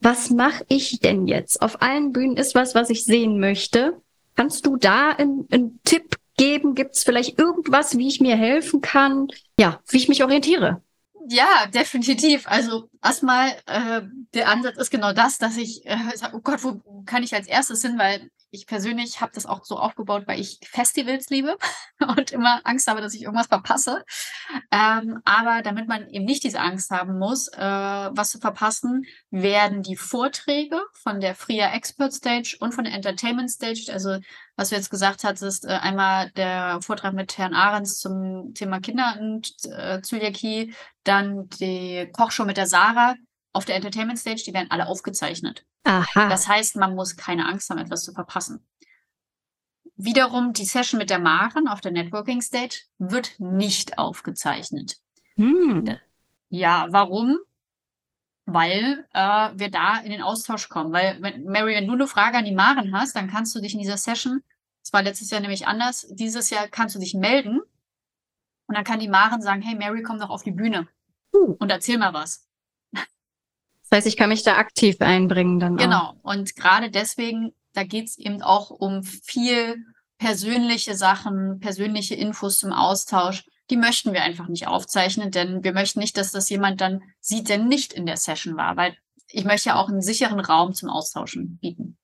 Was 0.00 0.30
mache 0.30 0.64
ich 0.68 1.00
denn 1.00 1.26
jetzt? 1.26 1.60
Auf 1.60 1.82
allen 1.82 2.12
Bühnen 2.12 2.36
ist 2.36 2.54
was, 2.54 2.74
was 2.74 2.88
ich 2.88 3.04
sehen 3.04 3.40
möchte. 3.40 4.00
Kannst 4.36 4.64
du 4.64 4.76
da 4.76 5.10
einen 5.10 5.80
Tipp 5.84 6.16
geben? 6.36 6.74
Gibt 6.74 6.94
es 6.94 7.02
vielleicht 7.02 7.38
irgendwas, 7.38 7.98
wie 7.98 8.08
ich 8.08 8.20
mir 8.20 8.36
helfen 8.36 8.80
kann? 8.80 9.28
Ja, 9.58 9.80
wie 9.88 9.98
ich 9.98 10.08
mich 10.08 10.22
orientiere? 10.22 10.82
Ja, 11.28 11.66
definitiv. 11.74 12.46
Also 12.46 12.88
erstmal, 13.04 13.50
äh, 13.66 14.02
der 14.34 14.48
Ansatz 14.48 14.78
ist 14.78 14.90
genau 14.90 15.12
das, 15.12 15.38
dass 15.38 15.56
ich 15.56 15.84
äh, 15.84 15.96
sage, 16.14 16.36
oh 16.36 16.40
Gott, 16.40 16.62
wo 16.64 16.80
kann 17.04 17.22
ich 17.22 17.34
als 17.34 17.46
erstes 17.46 17.82
hin? 17.82 17.98
Weil 17.98 18.30
ich 18.50 18.66
persönlich 18.66 19.20
habe 19.20 19.32
das 19.34 19.46
auch 19.46 19.64
so 19.64 19.78
aufgebaut, 19.78 20.24
weil 20.26 20.40
ich 20.40 20.58
Festivals 20.62 21.30
liebe 21.30 21.56
und 22.16 22.32
immer 22.32 22.60
Angst 22.64 22.88
habe, 22.88 23.00
dass 23.00 23.14
ich 23.14 23.22
irgendwas 23.22 23.46
verpasse. 23.46 24.04
Ähm, 24.70 25.20
aber 25.24 25.62
damit 25.62 25.88
man 25.88 26.08
eben 26.08 26.24
nicht 26.24 26.44
diese 26.44 26.60
Angst 26.60 26.90
haben 26.90 27.18
muss, 27.18 27.48
äh, 27.48 27.60
was 27.60 28.30
zu 28.30 28.38
verpassen, 28.38 29.04
werden 29.30 29.82
die 29.82 29.96
Vorträge 29.96 30.80
von 30.94 31.20
der 31.20 31.34
FRIA 31.34 31.72
Expert 31.72 32.12
Stage 32.12 32.56
und 32.60 32.74
von 32.74 32.84
der 32.84 32.94
Entertainment 32.94 33.50
Stage, 33.50 33.90
also 33.92 34.18
was 34.56 34.70
du 34.70 34.74
jetzt 34.74 34.90
gesagt 34.90 35.24
hast, 35.24 35.42
ist 35.42 35.64
äh, 35.64 35.68
einmal 35.68 36.30
der 36.32 36.80
Vortrag 36.82 37.14
mit 37.14 37.38
Herrn 37.38 37.54
Ahrens 37.54 37.98
zum 37.98 38.52
Thema 38.54 38.80
Kinder 38.80 39.16
und 39.20 39.52
äh, 39.70 40.00
Zöliakie, 40.02 40.74
dann 41.04 41.48
die 41.60 42.10
Kochshow 42.12 42.44
mit 42.44 42.56
der 42.56 42.66
Sarah 42.66 43.14
auf 43.52 43.64
der 43.64 43.76
Entertainment 43.76 44.18
Stage, 44.18 44.42
die 44.46 44.54
werden 44.54 44.70
alle 44.70 44.86
aufgezeichnet. 44.86 45.64
Aha. 45.84 46.28
Das 46.28 46.46
heißt, 46.48 46.76
man 46.76 46.94
muss 46.94 47.16
keine 47.16 47.46
Angst 47.46 47.70
haben, 47.70 47.78
etwas 47.78 48.04
zu 48.04 48.12
verpassen. 48.12 48.66
Wiederum 49.96 50.52
die 50.52 50.64
Session 50.64 50.98
mit 50.98 51.10
der 51.10 51.18
Maren 51.18 51.68
auf 51.68 51.80
der 51.80 51.92
Networking 51.92 52.40
Stage 52.40 52.82
wird 52.98 53.38
nicht 53.38 53.98
aufgezeichnet. 53.98 54.96
Hm. 55.36 55.98
Ja, 56.48 56.86
warum? 56.90 57.38
Weil 58.46 59.06
äh, 59.12 59.50
wir 59.54 59.70
da 59.70 59.98
in 59.98 60.10
den 60.10 60.22
Austausch 60.22 60.68
kommen. 60.68 60.92
Weil, 60.92 61.20
wenn, 61.20 61.44
Mary, 61.44 61.74
wenn 61.74 61.86
du 61.86 61.92
eine 61.92 62.06
Frage 62.06 62.38
an 62.38 62.44
die 62.44 62.54
Maren 62.54 62.94
hast, 62.96 63.14
dann 63.14 63.30
kannst 63.30 63.54
du 63.54 63.60
dich 63.60 63.74
in 63.74 63.80
dieser 63.80 63.96
Session, 63.96 64.42
das 64.82 64.92
war 64.92 65.02
letztes 65.02 65.30
Jahr 65.30 65.40
nämlich 65.40 65.66
anders, 65.66 66.06
dieses 66.10 66.50
Jahr 66.50 66.66
kannst 66.68 66.94
du 66.94 66.98
dich 66.98 67.14
melden 67.14 67.60
und 68.66 68.74
dann 68.74 68.84
kann 68.84 69.00
die 69.00 69.08
Maren 69.08 69.42
sagen, 69.42 69.62
hey 69.62 69.76
Mary, 69.76 70.02
komm 70.02 70.18
doch 70.18 70.30
auf 70.30 70.42
die 70.42 70.52
Bühne 70.52 70.88
uh. 71.34 71.56
und 71.58 71.70
erzähl 71.70 71.98
mal 71.98 72.14
was. 72.14 72.48
Das 73.90 73.98
heißt, 73.98 74.06
ich 74.06 74.16
kann 74.16 74.28
mich 74.28 74.44
da 74.44 74.56
aktiv 74.56 74.96
einbringen 75.00 75.58
dann. 75.58 75.76
Genau. 75.76 76.14
Auch. 76.14 76.14
Und 76.22 76.54
gerade 76.54 76.90
deswegen, 76.90 77.52
da 77.72 77.82
geht 77.82 78.06
es 78.06 78.18
eben 78.18 78.40
auch 78.40 78.70
um 78.70 79.02
viel 79.02 79.76
persönliche 80.18 80.94
Sachen, 80.94 81.58
persönliche 81.60 82.14
Infos 82.14 82.58
zum 82.58 82.72
Austausch. 82.72 83.44
Die 83.68 83.76
möchten 83.76 84.12
wir 84.12 84.22
einfach 84.22 84.48
nicht 84.48 84.68
aufzeichnen, 84.68 85.30
denn 85.30 85.64
wir 85.64 85.72
möchten 85.72 85.98
nicht, 85.98 86.16
dass 86.16 86.30
das 86.30 86.48
jemand 86.50 86.80
dann 86.80 87.02
sieht, 87.20 87.48
der 87.48 87.58
nicht 87.58 87.92
in 87.92 88.06
der 88.06 88.16
Session 88.16 88.56
war, 88.56 88.76
weil 88.76 88.96
ich 89.28 89.44
möchte 89.44 89.70
ja 89.70 89.76
auch 89.76 89.88
einen 89.88 90.02
sicheren 90.02 90.40
Raum 90.40 90.72
zum 90.72 90.88
Austauschen 90.88 91.58
bieten. 91.58 91.96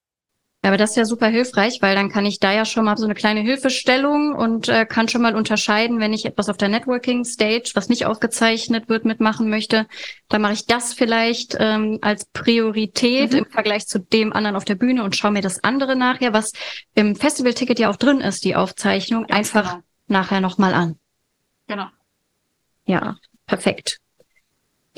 Aber 0.63 0.77
das 0.77 0.91
ist 0.91 0.97
ja 0.97 1.05
super 1.05 1.29
hilfreich, 1.29 1.81
weil 1.81 1.95
dann 1.95 2.11
kann 2.11 2.27
ich 2.27 2.41
da 2.41 2.53
ja 2.53 2.65
schon 2.65 2.85
mal 2.85 2.97
so 2.97 3.05
eine 3.05 3.15
kleine 3.15 3.41
Hilfestellung 3.41 4.35
und 4.35 4.69
äh, 4.69 4.85
kann 4.85 5.09
schon 5.09 5.23
mal 5.23 5.37
unterscheiden, 5.37 6.01
wenn 6.01 6.13
ich 6.13 6.27
etwas 6.27 6.49
auf 6.49 6.57
der 6.57 6.69
Networking 6.69 7.25
Stage, 7.25 7.71
was 7.75 7.89
nicht 7.89 8.05
aufgezeichnet 8.05 8.89
wird, 8.89 9.05
mitmachen 9.05 9.49
möchte, 9.49 9.87
dann 10.29 10.43
mache 10.43 10.55
ich 10.55 10.67
das 10.67 10.93
vielleicht 10.93 11.57
ähm, 11.61 11.99
als 12.03 12.25
Priorität 12.25 13.33
mhm. 13.33 13.39
im 13.39 13.47
Vergleich 13.47 13.87
zu 13.87 14.01
dem 14.01 14.33
anderen 14.33 14.57
auf 14.57 14.65
der 14.65 14.75
Bühne 14.75 15.05
und 15.05 15.15
schaue 15.15 15.31
mir 15.31 15.43
das 15.43 15.63
andere 15.63 15.95
nachher, 15.95 16.33
was 16.33 16.53
im 16.95 17.15
Festival-Ticket 17.15 17.79
ja 17.79 17.91
auch 17.91 17.97
drin 17.97 18.21
ist, 18.21 18.45
die 18.45 18.57
Aufzeichnung, 18.57 19.27
ja, 19.29 19.37
einfach 19.37 19.71
genau. 19.71 19.85
nachher 20.09 20.41
nochmal 20.41 20.75
an. 20.75 20.99
Genau. 21.69 21.87
Ja, 22.87 23.17
perfekt. 23.47 24.01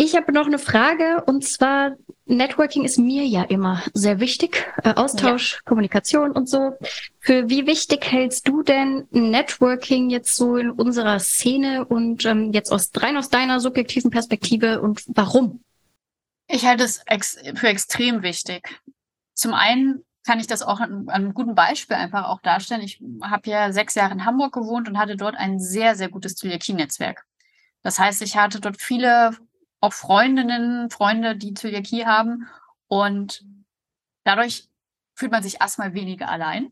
Ich 0.01 0.15
habe 0.15 0.33
noch 0.33 0.47
eine 0.47 0.61
Frage 0.61 1.25
und 1.27 1.45
zwar 1.45 1.97
Networking 2.25 2.85
ist 2.85 2.99
mir 2.99 3.25
ja 3.25 3.43
immer 3.43 3.83
sehr 3.95 4.21
wichtig. 4.21 4.65
Äh, 4.85 4.95
Austausch, 4.95 5.55
ja. 5.55 5.59
Kommunikation 5.65 6.31
und 6.31 6.49
so. 6.49 6.77
Für 7.19 7.51
wie 7.51 7.67
wichtig 7.67 8.07
hältst 8.09 8.47
du 8.47 8.63
denn 8.63 9.09
Networking 9.11 10.09
jetzt 10.09 10.37
so 10.37 10.57
in 10.57 10.71
unserer 10.71 11.19
Szene 11.19 11.85
und 11.85 12.25
ähm, 12.27 12.53
jetzt 12.53 12.71
aus 12.71 12.93
rein 12.95 13.17
aus 13.17 13.29
deiner 13.29 13.59
subjektiven 13.59 14.13
Perspektive 14.13 14.81
und 14.81 15.03
warum? 15.09 15.65
Ich 16.47 16.65
halte 16.65 16.85
es 16.85 17.03
ex 17.07 17.37
für 17.57 17.67
extrem 17.67 18.23
wichtig. 18.23 18.81
Zum 19.35 19.53
einen 19.53 20.05
kann 20.25 20.39
ich 20.39 20.47
das 20.47 20.63
auch 20.63 20.79
an, 20.79 21.09
an 21.09 21.25
einem 21.25 21.35
guten 21.35 21.57
Beispiel 21.57 21.97
einfach 21.97 22.29
auch 22.29 22.41
darstellen. 22.41 22.83
Ich 22.83 23.03
habe 23.21 23.51
ja 23.51 23.73
sechs 23.73 23.97
Jahre 23.97 24.13
in 24.13 24.25
Hamburg 24.25 24.53
gewohnt 24.53 24.89
und 24.89 24.97
hatte 24.97 25.17
dort 25.17 25.35
ein 25.35 25.59
sehr, 25.59 25.97
sehr 25.97 26.09
gutes 26.09 26.37
Zöliakie-Netzwerk. 26.37 27.25
Das 27.83 27.99
heißt, 27.99 28.23
ich 28.23 28.37
hatte 28.37 28.61
dort 28.61 28.81
viele 28.81 29.33
auch 29.81 29.93
Freundinnen, 29.93 30.91
Freunde, 30.91 31.37
die 31.37 31.55
Zöliakie 31.55 32.07
haben. 32.07 32.49
Und 32.89 33.45
dadurch 34.25 34.69
fühlt 35.15 35.33
man 35.33 35.43
sich 35.43 35.61
erstmal 35.61 35.95
weniger 35.95 36.29
allein. 36.29 36.71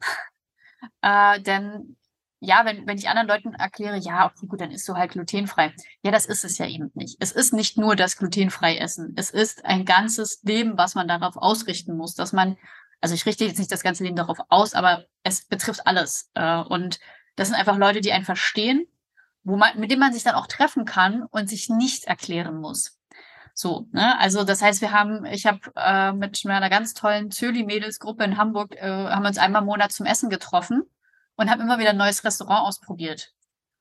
äh, 1.03 1.41
denn 1.41 1.97
ja, 2.41 2.65
wenn, 2.65 2.87
wenn 2.87 2.99
ich 2.99 3.09
anderen 3.09 3.29
Leuten 3.29 3.55
erkläre, 3.55 3.97
ja, 3.97 4.27
okay, 4.27 4.47
gut, 4.47 4.61
dann 4.61 4.71
isst 4.71 4.89
du 4.89 4.95
halt 4.95 5.13
glutenfrei. 5.13 5.75
Ja, 6.03 6.11
das 6.11 6.27
ist 6.27 6.45
es 6.45 6.59
ja 6.59 6.67
eben 6.67 6.91
nicht. 6.95 7.17
Es 7.21 7.33
ist 7.33 7.53
nicht 7.53 7.79
nur 7.79 7.97
das 7.97 8.17
glutenfrei 8.17 8.77
Essen. 8.77 9.15
Es 9.17 9.31
ist 9.31 9.65
ein 9.65 9.85
ganzes 9.85 10.43
Leben, 10.43 10.77
was 10.77 10.95
man 10.95 11.09
darauf 11.09 11.37
ausrichten 11.37 11.97
muss, 11.97 12.15
dass 12.15 12.33
man, 12.33 12.59
also 13.01 13.15
ich 13.15 13.25
richte 13.25 13.45
jetzt 13.45 13.59
nicht 13.59 13.73
das 13.73 13.83
ganze 13.83 14.05
Leben 14.05 14.17
darauf 14.17 14.39
aus, 14.49 14.75
aber 14.75 15.07
es 15.23 15.47
betrifft 15.47 15.87
alles. 15.87 16.31
Äh, 16.35 16.59
und 16.59 17.01
das 17.37 17.49
sind 17.49 17.57
einfach 17.57 17.79
Leute, 17.79 18.01
die 18.01 18.13
einen 18.13 18.25
verstehen, 18.25 18.87
wo 19.43 19.57
man, 19.57 19.79
mit 19.79 19.91
denen 19.91 20.01
man 20.01 20.13
sich 20.13 20.23
dann 20.23 20.35
auch 20.35 20.47
treffen 20.47 20.85
kann 20.85 21.23
und 21.23 21.49
sich 21.49 21.71
nichts 21.71 22.05
erklären 22.05 22.61
muss. 22.61 22.96
So, 23.59 23.89
ne? 23.91 24.19
Also 24.19 24.45
das 24.45 24.61
heißt, 24.61 24.83
wir 24.83 24.93
haben, 24.93 25.25
ich 25.25 25.47
habe 25.47 25.61
äh, 25.77 26.13
mit 26.13 26.45
meiner 26.45 26.69
ganz 26.69 26.93
tollen 26.93 27.31
Zöli-Mädels-Gruppe 27.31 28.23
in 28.23 28.37
Hamburg, 28.37 28.77
äh, 28.77 28.83
haben 28.83 29.25
uns 29.25 29.39
einmal 29.39 29.63
im 29.63 29.67
Monat 29.67 29.93
zum 29.93 30.05
Essen 30.05 30.29
getroffen 30.29 30.83
und 31.37 31.51
haben 31.51 31.63
immer 31.63 31.79
wieder 31.79 31.91
ein 31.91 31.97
neues 31.97 32.23
Restaurant 32.23 32.67
ausprobiert. 32.69 33.33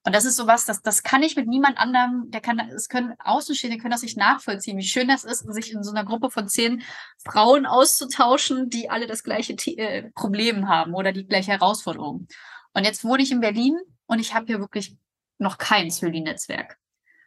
Und 0.05 0.15
das 0.15 0.23
ist 0.23 0.37
sowas, 0.37 0.63
das, 0.63 0.81
das 0.81 1.03
kann 1.03 1.23
ich 1.23 1.35
mit 1.35 1.47
niemand 1.47 1.77
anderem, 1.77 2.31
der 2.31 2.39
kann, 2.39 2.59
es 2.59 2.87
können 2.87 3.15
Außenstehende 3.19 3.77
können 3.77 3.91
das 3.91 4.03
nicht 4.03 4.17
nachvollziehen, 4.17 4.77
wie 4.77 4.83
schön 4.83 5.09
das 5.09 5.25
ist, 5.25 5.39
sich 5.51 5.73
in 5.73 5.83
so 5.83 5.91
einer 5.91 6.05
Gruppe 6.05 6.31
von 6.31 6.47
zehn 6.47 6.81
Frauen 7.25 7.65
auszutauschen, 7.65 8.69
die 8.69 8.89
alle 8.89 9.07
das 9.07 9.23
gleiche 9.23 9.55
äh, 9.77 10.09
Problem 10.11 10.69
haben 10.69 10.93
oder 10.93 11.11
die 11.11 11.27
gleiche 11.27 11.51
Herausforderung. 11.51 12.29
Und 12.73 12.85
jetzt 12.85 13.03
wohne 13.03 13.23
ich 13.23 13.31
in 13.33 13.41
Berlin 13.41 13.77
und 14.05 14.19
ich 14.19 14.33
habe 14.33 14.45
hier 14.45 14.61
wirklich 14.61 14.95
noch 15.37 15.57
kein 15.57 15.91
Zöli-Netzwerk. 15.91 16.77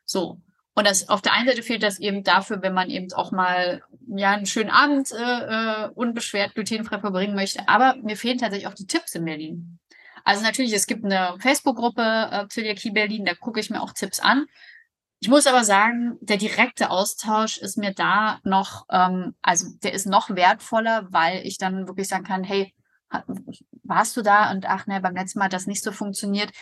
So. 0.07 0.41
Und 0.79 0.87
das, 0.87 1.09
auf 1.09 1.23
der 1.23 1.33
einen 1.33 1.49
Seite 1.49 1.65
fehlt 1.65 1.83
das 1.83 1.99
eben 1.99 2.23
dafür, 2.23 2.63
wenn 2.63 2.73
man 2.73 2.89
eben 2.89 3.13
auch 3.13 3.33
mal 3.33 3.83
ja, 4.07 4.31
einen 4.31 4.47
schönen 4.47 4.71
Abend 4.71 5.11
äh, 5.11 5.17
äh, 5.17 5.89
unbeschwert 5.89 6.55
glutenfrei 6.55 7.01
verbringen 7.01 7.35
möchte. 7.35 7.69
Aber 7.69 7.97
mir 7.97 8.17
fehlen 8.17 8.39
tatsächlich 8.39 8.69
auch 8.69 8.75
die 8.75 8.87
Tipps 8.87 9.17
in 9.17 9.25
Berlin. 9.25 9.81
Also 10.23 10.45
natürlich, 10.45 10.73
es 10.73 10.87
gibt 10.87 11.05
eine 11.05 11.35
Facebook-Gruppe 11.41 12.47
äh, 12.55 12.91
Berlin, 12.93 13.25
da 13.25 13.35
gucke 13.35 13.59
ich 13.59 13.71
mir 13.71 13.83
auch 13.83 13.93
Tipps 13.93 14.21
an. 14.21 14.47
Ich 15.19 15.27
muss 15.27 15.49
aber 15.49 15.65
sagen, 15.65 16.17
der 16.21 16.37
direkte 16.37 16.91
Austausch 16.91 17.59
ist 17.59 17.77
mir 17.77 17.93
da 17.93 18.39
noch, 18.45 18.87
ähm, 18.89 19.35
also 19.43 19.67
der 19.83 19.95
ist 19.95 20.07
noch 20.07 20.31
wertvoller, 20.31 21.09
weil 21.11 21.45
ich 21.45 21.59
dann 21.59 21.89
wirklich 21.89 22.07
sagen 22.07 22.23
kann, 22.23 22.45
hey, 22.45 22.73
warst 23.83 24.17
du 24.17 24.23
da? 24.23 24.53
Und 24.53 24.65
ach 24.67 24.87
ne, 24.87 25.01
beim 25.01 25.17
letzten 25.17 25.41
Mal 25.41 25.47
hat 25.47 25.55
das 25.55 25.67
nicht 25.67 25.83
so 25.83 25.91
funktioniert 25.91 26.53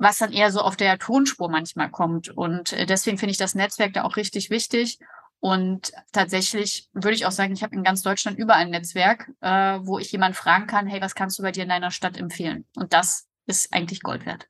was 0.00 0.18
dann 0.18 0.32
eher 0.32 0.50
so 0.50 0.60
auf 0.60 0.76
der 0.76 0.98
Tonspur 0.98 1.50
manchmal 1.50 1.90
kommt. 1.90 2.30
Und 2.30 2.72
äh, 2.72 2.86
deswegen 2.86 3.18
finde 3.18 3.32
ich 3.32 3.38
das 3.38 3.54
Netzwerk 3.54 3.92
da 3.92 4.02
auch 4.04 4.16
richtig 4.16 4.50
wichtig. 4.50 4.98
Und 5.40 5.92
tatsächlich 6.12 6.88
würde 6.92 7.14
ich 7.14 7.26
auch 7.26 7.32
sagen, 7.32 7.52
ich 7.52 7.62
habe 7.62 7.76
in 7.76 7.84
ganz 7.84 8.02
Deutschland 8.02 8.38
überall 8.38 8.62
ein 8.62 8.70
Netzwerk, 8.70 9.30
äh, 9.40 9.78
wo 9.82 9.98
ich 9.98 10.10
jemanden 10.10 10.34
fragen 10.34 10.66
kann, 10.66 10.86
hey, 10.86 11.00
was 11.00 11.14
kannst 11.14 11.38
du 11.38 11.42
bei 11.42 11.52
dir 11.52 11.62
in 11.62 11.68
deiner 11.68 11.90
Stadt 11.90 12.16
empfehlen? 12.16 12.64
Und 12.76 12.92
das 12.92 13.28
ist 13.46 13.72
eigentlich 13.72 14.00
Gold 14.00 14.26
wert. 14.26 14.48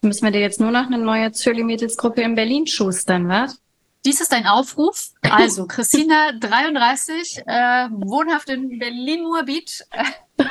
Müssen 0.00 0.24
wir 0.24 0.32
dir 0.32 0.40
jetzt 0.40 0.60
nur 0.60 0.70
noch 0.70 0.86
eine 0.86 0.98
neue 0.98 1.32
Zöli-Mädels-Gruppe 1.32 2.22
in 2.22 2.34
Berlin 2.34 2.66
schustern, 2.66 3.28
was? 3.28 3.60
Dies 4.04 4.20
ist 4.20 4.32
ein 4.32 4.46
Aufruf. 4.46 5.10
Also, 5.22 5.66
Christina, 5.66 6.32
33, 6.32 7.42
äh, 7.46 7.88
wohnhaft 7.90 8.48
in 8.48 8.78
Berlin-Moabit, 8.78 9.86
äh, 9.92 10.04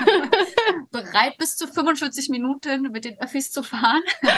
bereit 0.92 1.38
bis 1.38 1.58
zu 1.58 1.68
45 1.68 2.30
Minuten 2.30 2.84
mit 2.92 3.04
den 3.04 3.20
Öffis 3.20 3.52
zu 3.52 3.62
fahren. 3.62 4.04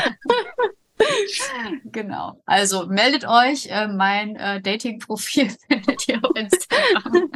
genau. 1.85 2.41
Also, 2.47 2.87
meldet 2.87 3.27
euch. 3.27 3.67
Äh, 3.67 3.87
mein 3.87 4.35
äh, 4.35 4.61
Dating-Profil 4.61 5.55
findet 5.67 6.07
ihr 6.07 6.19
auf 6.23 6.35
Instagram. 6.35 7.31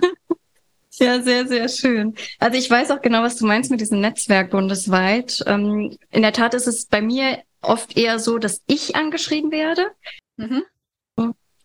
Ja, 1.00 1.22
sehr, 1.22 1.48
sehr 1.48 1.70
schön. 1.70 2.16
Also 2.40 2.58
ich 2.58 2.72
weiß 2.72 2.90
auch 2.90 3.04
genau, 3.04 3.22
was 3.22 3.36
du 3.36 3.46
meinst 3.46 3.70
mit 3.70 3.82
diesem 3.82 4.02
Netzwerk 4.02 4.50
bundesweit. 4.50 5.44
Ähm, 5.46 5.96
in 6.10 6.24
der 6.24 6.34
Tat 6.34 6.56
ist 6.56 6.66
es 6.66 6.88
bei 6.88 7.04
mir 7.04 7.44
oft 7.62 7.96
eher 7.96 8.18
so, 8.18 8.40
dass 8.40 8.64
ich 8.66 8.96
angeschrieben 8.96 9.52
werde. 9.52 9.92
Mhm 10.38 10.64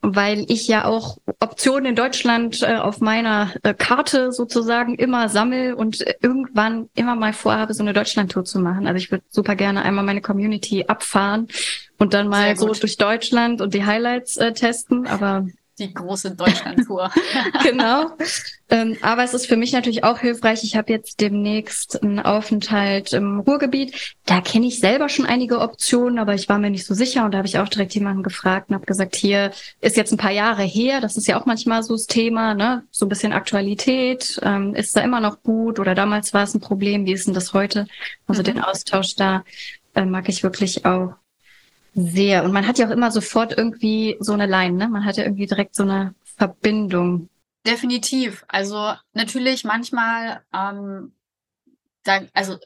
weil 0.03 0.45
ich 0.49 0.67
ja 0.67 0.85
auch 0.85 1.19
Optionen 1.38 1.87
in 1.87 1.95
Deutschland 1.95 2.62
äh, 2.62 2.75
auf 2.75 3.01
meiner 3.01 3.53
äh, 3.62 3.73
Karte 3.73 4.33
sozusagen 4.33 4.97
immer 4.97 5.29
sammel 5.29 5.75
und 5.75 6.05
äh, 6.05 6.15
irgendwann 6.21 6.91
immer 6.95 7.15
mal 7.15 7.33
vorhabe, 7.33 7.73
so 7.73 7.85
eine 7.85 7.93
Deutschlandtour 7.93 8.45
zu 8.45 8.59
machen. 8.59 8.88
Also 8.88 8.99
ich 8.99 9.12
würde 9.12 9.25
super 9.29 9.55
gerne 9.55 9.83
einmal 9.83 10.05
meine 10.05 10.21
Community 10.21 10.85
abfahren 10.87 11.47
und 11.99 12.15
dann 12.15 12.27
mal 12.27 12.57
so 12.57 12.73
durch 12.75 12.97
Deutschland 12.97 13.61
und 13.61 13.75
die 13.75 13.87
Highlights 13.87 14.37
äh, 14.38 14.53
testen, 14.53 15.07
aber 15.07 15.47
die 15.79 15.93
große 15.93 16.35
Deutschlandtour. 16.35 17.11
genau. 17.63 18.11
Ähm, 18.69 18.97
aber 19.03 19.25
es 19.25 19.35
ist 19.35 19.47
für 19.47 19.57
mich 19.57 19.73
natürlich 19.73 20.05
auch 20.05 20.19
hilfreich. 20.19 20.65
Ich 20.65 20.77
habe 20.77 20.93
jetzt 20.93 21.21
demnächst 21.21 22.03
einen 22.03 22.21
Aufenthalt 22.21 23.13
im 23.13 23.41
Ruhrgebiet. 23.41 24.17
Da 24.27 24.41
kenne 24.41 24.67
ich 24.67 24.81
selber 24.81 25.09
schon 25.09 25.27
einige 25.27 25.61
Optionen, 25.61 26.19
aber 26.19 26.35
ich 26.35 26.49
war 26.49 26.59
mir 26.59 26.71
nicht 26.71 26.87
so 26.87 26.95
sicher 26.95 27.25
und 27.25 27.33
da 27.33 27.39
habe 27.39 27.49
ich 27.49 27.59
auch 27.59 27.69
direkt 27.69 27.95
jemanden 27.95 28.23
gefragt 28.23 28.69
und 28.69 28.75
habe 28.75 28.87
gesagt, 28.87 29.17
hier 29.17 29.53
ist 29.81 29.97
jetzt 29.97 30.13
ein 30.13 30.19
paar 30.19 30.31
Jahre 30.31 30.63
her. 30.63 31.01
Das 31.01 31.17
ist 31.17 31.27
ja 31.27 31.41
auch 31.41 31.47
manchmal 31.47 31.83
so 31.83 31.95
das 31.95 32.07
Thema, 32.07 32.55
ne? 32.55 32.85
So 32.91 33.07
ein 33.07 33.09
bisschen 33.09 33.33
Aktualität. 33.33 34.39
Ähm, 34.43 34.75
ist 34.75 34.97
da 34.97 35.01
immer 35.01 35.21
noch 35.21 35.43
gut 35.43 35.79
oder 35.79 35.95
damals 35.95 36.35
war 36.35 36.45
es 36.45 36.55
ein 36.55 36.61
Problem? 36.61 37.07
Wie 37.07 37.13
ist 37.13 37.27
denn 37.27 37.35
das 37.35 37.53
heute? 37.53 37.87
Also 38.27 38.43
mhm. 38.43 38.47
den 38.47 38.61
Austausch 38.61 39.17
da 39.17 39.45
äh, 39.95 40.05
mag 40.05 40.29
ich 40.29 40.43
wirklich 40.43 40.85
auch 40.85 41.15
sehr. 41.95 42.45
Und 42.45 42.53
man 42.53 42.67
hat 42.67 42.79
ja 42.79 42.87
auch 42.87 42.93
immer 42.93 43.11
sofort 43.11 43.57
irgendwie 43.57 44.17
so 44.21 44.33
eine 44.33 44.47
Line, 44.47 44.77
ne? 44.77 44.89
Man 44.89 45.05
hat 45.05 45.17
ja 45.17 45.25
irgendwie 45.25 45.47
direkt 45.47 45.75
so 45.75 45.83
eine 45.83 46.15
Verbindung. 46.37 47.29
Definitiv. 47.67 48.45
Also 48.49 48.93
natürlich 49.13 49.65
manchmal, 49.65 50.43
ähm, 50.53 51.13
da, 52.03 52.23
also 52.33 52.59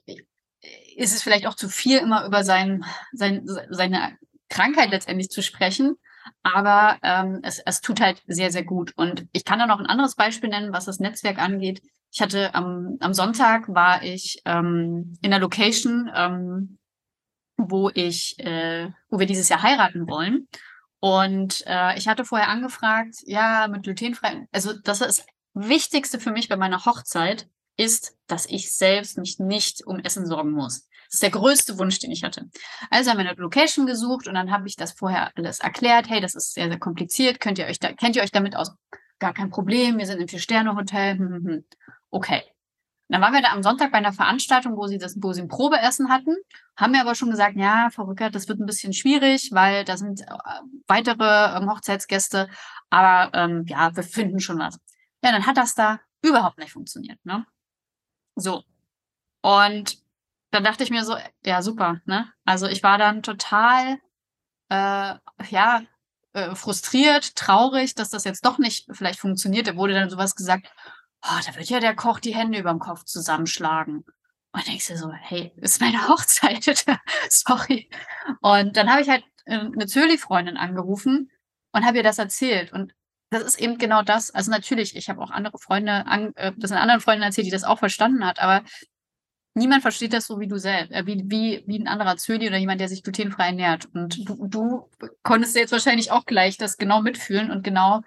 ist 0.96 1.14
es 1.14 1.22
vielleicht 1.22 1.46
auch 1.46 1.54
zu 1.54 1.68
viel, 1.68 1.98
immer 1.98 2.24
über 2.26 2.44
sein, 2.44 2.84
sein, 3.12 3.42
seine 3.68 4.16
Krankheit 4.48 4.90
letztendlich 4.90 5.28
zu 5.28 5.42
sprechen. 5.42 5.96
Aber 6.42 6.98
ähm, 7.02 7.40
es, 7.42 7.60
es 7.64 7.80
tut 7.80 8.00
halt 8.00 8.22
sehr, 8.26 8.50
sehr 8.50 8.64
gut. 8.64 8.92
Und 8.96 9.26
ich 9.32 9.44
kann 9.44 9.58
da 9.58 9.66
noch 9.66 9.78
ein 9.78 9.86
anderes 9.86 10.14
Beispiel 10.14 10.48
nennen, 10.48 10.72
was 10.72 10.86
das 10.86 10.98
Netzwerk 10.98 11.38
angeht. 11.38 11.82
Ich 12.12 12.20
hatte 12.20 12.54
am, 12.54 12.96
am 13.00 13.12
Sonntag 13.12 13.68
war 13.68 14.02
ich 14.02 14.40
ähm, 14.44 15.16
in 15.20 15.30
der 15.30 15.40
Location, 15.40 16.10
ähm, 16.14 16.78
wo 17.56 17.90
ich, 17.92 18.38
äh, 18.38 18.90
wo 19.08 19.18
wir 19.18 19.26
dieses 19.26 19.48
Jahr 19.48 19.62
heiraten 19.62 20.08
wollen. 20.08 20.48
Und 21.00 21.62
äh, 21.66 21.96
ich 21.98 22.08
hatte 22.08 22.24
vorher 22.24 22.48
angefragt, 22.48 23.16
ja, 23.24 23.68
mit 23.68 23.82
glutenfrei. 23.82 24.46
Also 24.52 24.72
das 24.72 25.00
ist 25.00 25.20
das 25.20 25.26
Wichtigste 25.54 26.20
für 26.20 26.32
mich 26.32 26.48
bei 26.48 26.56
meiner 26.56 26.84
Hochzeit 26.84 27.48
ist, 27.76 28.16
dass 28.26 28.46
ich 28.46 28.72
selbst 28.72 29.18
mich 29.18 29.38
nicht 29.38 29.86
um 29.86 29.98
Essen 30.00 30.26
sorgen 30.26 30.52
muss. 30.52 30.88
Das 31.06 31.14
ist 31.14 31.22
der 31.22 31.30
größte 31.30 31.78
Wunsch, 31.78 31.98
den 31.98 32.10
ich 32.10 32.24
hatte. 32.24 32.48
Also 32.90 33.10
haben 33.10 33.18
wir 33.18 33.28
eine 33.28 33.38
Location 33.40 33.86
gesucht 33.86 34.26
und 34.26 34.34
dann 34.34 34.50
habe 34.50 34.66
ich 34.66 34.76
das 34.76 34.92
vorher 34.92 35.30
alles 35.36 35.60
erklärt. 35.60 36.08
Hey, 36.08 36.20
das 36.20 36.34
ist 36.34 36.54
sehr, 36.54 36.68
sehr 36.68 36.78
kompliziert. 36.78 37.40
Könnt 37.40 37.58
ihr 37.58 37.66
euch 37.66 37.78
da, 37.78 37.92
kennt 37.92 38.16
ihr 38.16 38.22
euch 38.22 38.32
damit 38.32 38.56
aus? 38.56 38.72
Gar 39.18 39.34
kein 39.34 39.50
Problem. 39.50 39.98
Wir 39.98 40.06
sind 40.06 40.20
im 40.20 40.28
Vier-Sterne-Hotel. 40.28 41.18
Hm, 41.18 41.64
Okay. 43.08 43.12
Dann 43.14 43.22
waren 43.22 43.34
wir 43.34 43.42
da 43.42 43.52
am 43.52 43.62
Sonntag 43.62 43.92
bei 43.92 43.98
einer 43.98 44.12
Veranstaltung, 44.12 44.76
wo 44.76 44.86
sie 44.88 44.98
das, 44.98 45.16
wo 45.20 45.32
sie 45.32 45.42
ein 45.42 45.48
Probeessen 45.48 46.10
hatten, 46.10 46.34
haben 46.76 46.92
mir 46.92 47.00
aber 47.00 47.14
schon 47.14 47.30
gesagt, 47.30 47.56
ja, 47.56 47.88
Frau 47.90 48.04
Rückert, 48.04 48.34
das 48.34 48.48
wird 48.48 48.58
ein 48.58 48.66
bisschen 48.66 48.92
schwierig, 48.92 49.50
weil 49.52 49.84
da 49.84 49.96
sind 49.96 50.22
äh, 50.22 50.26
weitere 50.88 51.56
ähm, 51.56 51.70
Hochzeitsgäste, 51.70 52.48
aber 52.90 53.32
ähm, 53.34 53.64
ja, 53.66 53.94
wir 53.94 54.02
finden 54.02 54.40
schon 54.40 54.58
was. 54.58 54.78
Ja, 55.22 55.32
dann 55.32 55.46
hat 55.46 55.56
das 55.56 55.74
da 55.74 56.00
überhaupt 56.22 56.58
nicht 56.58 56.72
funktioniert, 56.72 57.24
ne? 57.24 57.46
So. 58.34 58.64
Und 59.42 59.98
dann 60.50 60.64
dachte 60.64 60.82
ich 60.84 60.90
mir 60.90 61.04
so, 61.04 61.16
ja, 61.44 61.62
super, 61.62 62.00
ne? 62.06 62.32
Also 62.44 62.66
ich 62.66 62.82
war 62.82 62.98
dann 62.98 63.22
total, 63.22 63.98
äh, 64.68 65.14
ja, 65.50 65.82
äh, 66.32 66.54
frustriert, 66.54 67.36
traurig, 67.36 67.94
dass 67.94 68.10
das 68.10 68.24
jetzt 68.24 68.44
doch 68.44 68.58
nicht 68.58 68.86
vielleicht 68.90 69.20
funktioniert. 69.20 69.68
Da 69.68 69.76
wurde 69.76 69.94
dann 69.94 70.10
sowas 70.10 70.34
gesagt, 70.34 70.70
oh, 71.28 71.40
da 71.44 71.56
wird 71.56 71.68
ja 71.68 71.80
der 71.80 71.94
Koch 71.94 72.20
die 72.20 72.34
Hände 72.34 72.58
über 72.58 72.70
dem 72.70 72.78
Kopf 72.78 73.04
zusammenschlagen. 73.04 74.04
Und 74.52 74.66
denkst 74.66 74.88
du 74.88 74.96
so, 74.96 75.12
hey, 75.12 75.52
ist 75.56 75.80
meine 75.80 75.98
Hochzeit, 76.08 76.64
sorry. 77.28 77.90
Und 78.40 78.76
dann 78.76 78.90
habe 78.90 79.02
ich 79.02 79.08
halt 79.08 79.24
äh, 79.44 79.58
eine 79.58 79.86
Zöli-Freundin 79.86 80.56
angerufen 80.56 81.30
und 81.72 81.84
habe 81.84 81.98
ihr 81.98 82.02
das 82.02 82.18
erzählt. 82.18 82.72
Und 82.72 82.94
das 83.30 83.42
ist 83.42 83.60
eben 83.60 83.78
genau 83.78 84.02
das. 84.02 84.30
Also 84.30 84.50
natürlich, 84.50 84.96
ich 84.96 85.08
habe 85.08 85.20
auch 85.20 85.30
andere 85.30 85.58
Freunde, 85.58 86.06
an, 86.06 86.32
äh, 86.36 86.52
das 86.56 86.70
sind 86.70 86.78
anderen 86.78 87.00
Freunden 87.00 87.22
erzählt, 87.22 87.46
die 87.46 87.50
das 87.52 87.64
auch 87.64 87.78
verstanden 87.78 88.24
hat, 88.24 88.38
aber 88.40 88.64
niemand 89.54 89.82
versteht 89.82 90.12
das 90.12 90.26
so 90.26 90.38
wie 90.38 90.46
du 90.46 90.58
selbst, 90.58 90.92
äh, 90.92 91.06
wie, 91.06 91.24
wie, 91.26 91.64
wie 91.66 91.78
ein 91.78 91.88
anderer 91.88 92.16
Zöli 92.16 92.46
oder 92.46 92.58
jemand, 92.58 92.80
der 92.80 92.88
sich 92.88 93.02
glutenfrei 93.02 93.46
ernährt. 93.46 93.88
Und 93.94 94.28
du, 94.28 94.46
du 94.46 94.90
konntest 95.22 95.56
jetzt 95.56 95.72
wahrscheinlich 95.72 96.12
auch 96.12 96.24
gleich 96.24 96.56
das 96.56 96.76
genau 96.76 97.02
mitfühlen 97.02 97.50
und 97.50 97.64
genau 97.64 98.02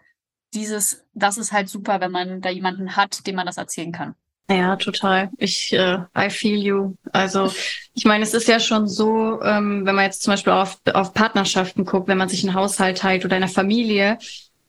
dieses, 0.54 1.06
das 1.14 1.38
ist 1.38 1.52
halt 1.52 1.70
super, 1.70 2.02
wenn 2.02 2.12
man 2.12 2.42
da 2.42 2.50
jemanden 2.50 2.96
hat, 2.96 3.26
dem 3.28 3.36
man 3.36 3.46
das 3.46 3.58
erzählen 3.58 3.92
kann. 3.92 4.16
Ja, 4.50 4.76
total. 4.78 5.30
Ich, 5.38 5.72
äh, 5.74 6.00
I 6.18 6.30
feel 6.32 6.58
you. 6.58 6.96
Also 7.12 7.54
ich 7.94 8.06
meine, 8.06 8.24
es 8.24 8.34
ist 8.34 8.48
ja 8.48 8.60
schon 8.60 8.88
so, 8.88 9.40
ähm, 9.44 9.86
wenn 9.86 9.94
man 9.94 10.06
jetzt 10.06 10.24
zum 10.24 10.34
Beispiel 10.34 10.54
auf, 10.54 10.80
auf 10.92 11.14
Partnerschaften 11.14 11.86
guckt, 11.86 12.08
wenn 12.08 12.18
man 12.18 12.30
sich 12.30 12.44
einen 12.44 12.56
Haushalt 12.56 12.98
teilt 12.98 13.26
oder 13.26 13.36
eine 13.36 13.48
Familie, 13.48 14.18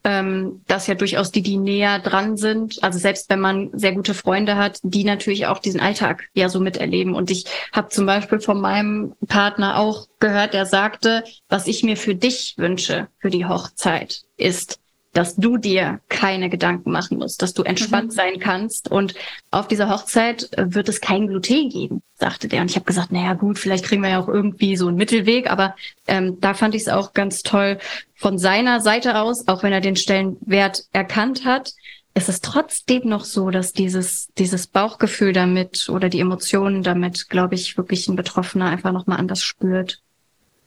ähm, 0.04 0.62
dass 0.66 0.86
ja 0.86 0.94
durchaus 0.94 1.30
die, 1.30 1.42
die 1.42 1.56
näher 1.56 1.98
dran 1.98 2.36
sind, 2.36 2.82
also 2.82 2.98
selbst 2.98 3.28
wenn 3.30 3.40
man 3.40 3.70
sehr 3.72 3.92
gute 3.92 4.14
Freunde 4.14 4.56
hat, 4.56 4.80
die 4.82 5.04
natürlich 5.04 5.46
auch 5.46 5.58
diesen 5.58 5.80
Alltag 5.80 6.28
ja 6.34 6.48
so 6.48 6.60
miterleben. 6.60 7.14
Und 7.14 7.30
ich 7.30 7.44
habe 7.72 7.88
zum 7.88 8.06
Beispiel 8.06 8.40
von 8.40 8.60
meinem 8.60 9.14
Partner 9.28 9.78
auch 9.78 10.08
gehört, 10.18 10.54
der 10.54 10.66
sagte, 10.66 11.24
was 11.48 11.66
ich 11.66 11.82
mir 11.82 11.96
für 11.96 12.14
dich 12.14 12.54
wünsche, 12.56 13.08
für 13.18 13.30
die 13.30 13.46
Hochzeit, 13.46 14.22
ist, 14.36 14.79
dass 15.12 15.36
du 15.36 15.56
dir 15.56 16.00
keine 16.08 16.48
Gedanken 16.48 16.92
machen 16.92 17.18
musst, 17.18 17.42
dass 17.42 17.52
du 17.52 17.62
entspannt 17.62 18.08
mhm. 18.08 18.14
sein 18.14 18.38
kannst. 18.38 18.90
Und 18.90 19.14
auf 19.50 19.66
dieser 19.66 19.88
Hochzeit 19.88 20.50
wird 20.56 20.88
es 20.88 21.00
kein 21.00 21.26
Gluten 21.26 21.68
geben, 21.68 22.02
sagte 22.14 22.46
der. 22.48 22.60
Und 22.60 22.70
ich 22.70 22.76
habe 22.76 22.86
gesagt, 22.86 23.10
naja 23.10 23.34
gut, 23.34 23.58
vielleicht 23.58 23.84
kriegen 23.84 24.02
wir 24.02 24.10
ja 24.10 24.20
auch 24.20 24.28
irgendwie 24.28 24.76
so 24.76 24.86
einen 24.86 24.96
Mittelweg. 24.96 25.50
Aber 25.50 25.74
ähm, 26.06 26.38
da 26.40 26.54
fand 26.54 26.74
ich 26.74 26.82
es 26.82 26.88
auch 26.88 27.12
ganz 27.12 27.42
toll 27.42 27.78
von 28.14 28.38
seiner 28.38 28.80
Seite 28.80 29.18
aus, 29.18 29.48
auch 29.48 29.62
wenn 29.62 29.72
er 29.72 29.80
den 29.80 29.96
Stellenwert 29.96 30.84
erkannt 30.92 31.44
hat, 31.44 31.72
ist 32.14 32.28
es 32.28 32.40
trotzdem 32.40 33.08
noch 33.08 33.24
so, 33.24 33.50
dass 33.50 33.72
dieses, 33.72 34.28
dieses 34.34 34.66
Bauchgefühl 34.66 35.32
damit 35.32 35.88
oder 35.88 36.08
die 36.08 36.20
Emotionen 36.20 36.82
damit, 36.82 37.28
glaube 37.30 37.54
ich, 37.54 37.76
wirklich 37.76 38.08
ein 38.08 38.16
Betroffener 38.16 38.66
einfach 38.66 38.92
nochmal 38.92 39.18
anders 39.18 39.42
spürt. 39.42 40.02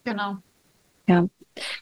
Genau. 0.04 0.38
Ja, 1.08 1.28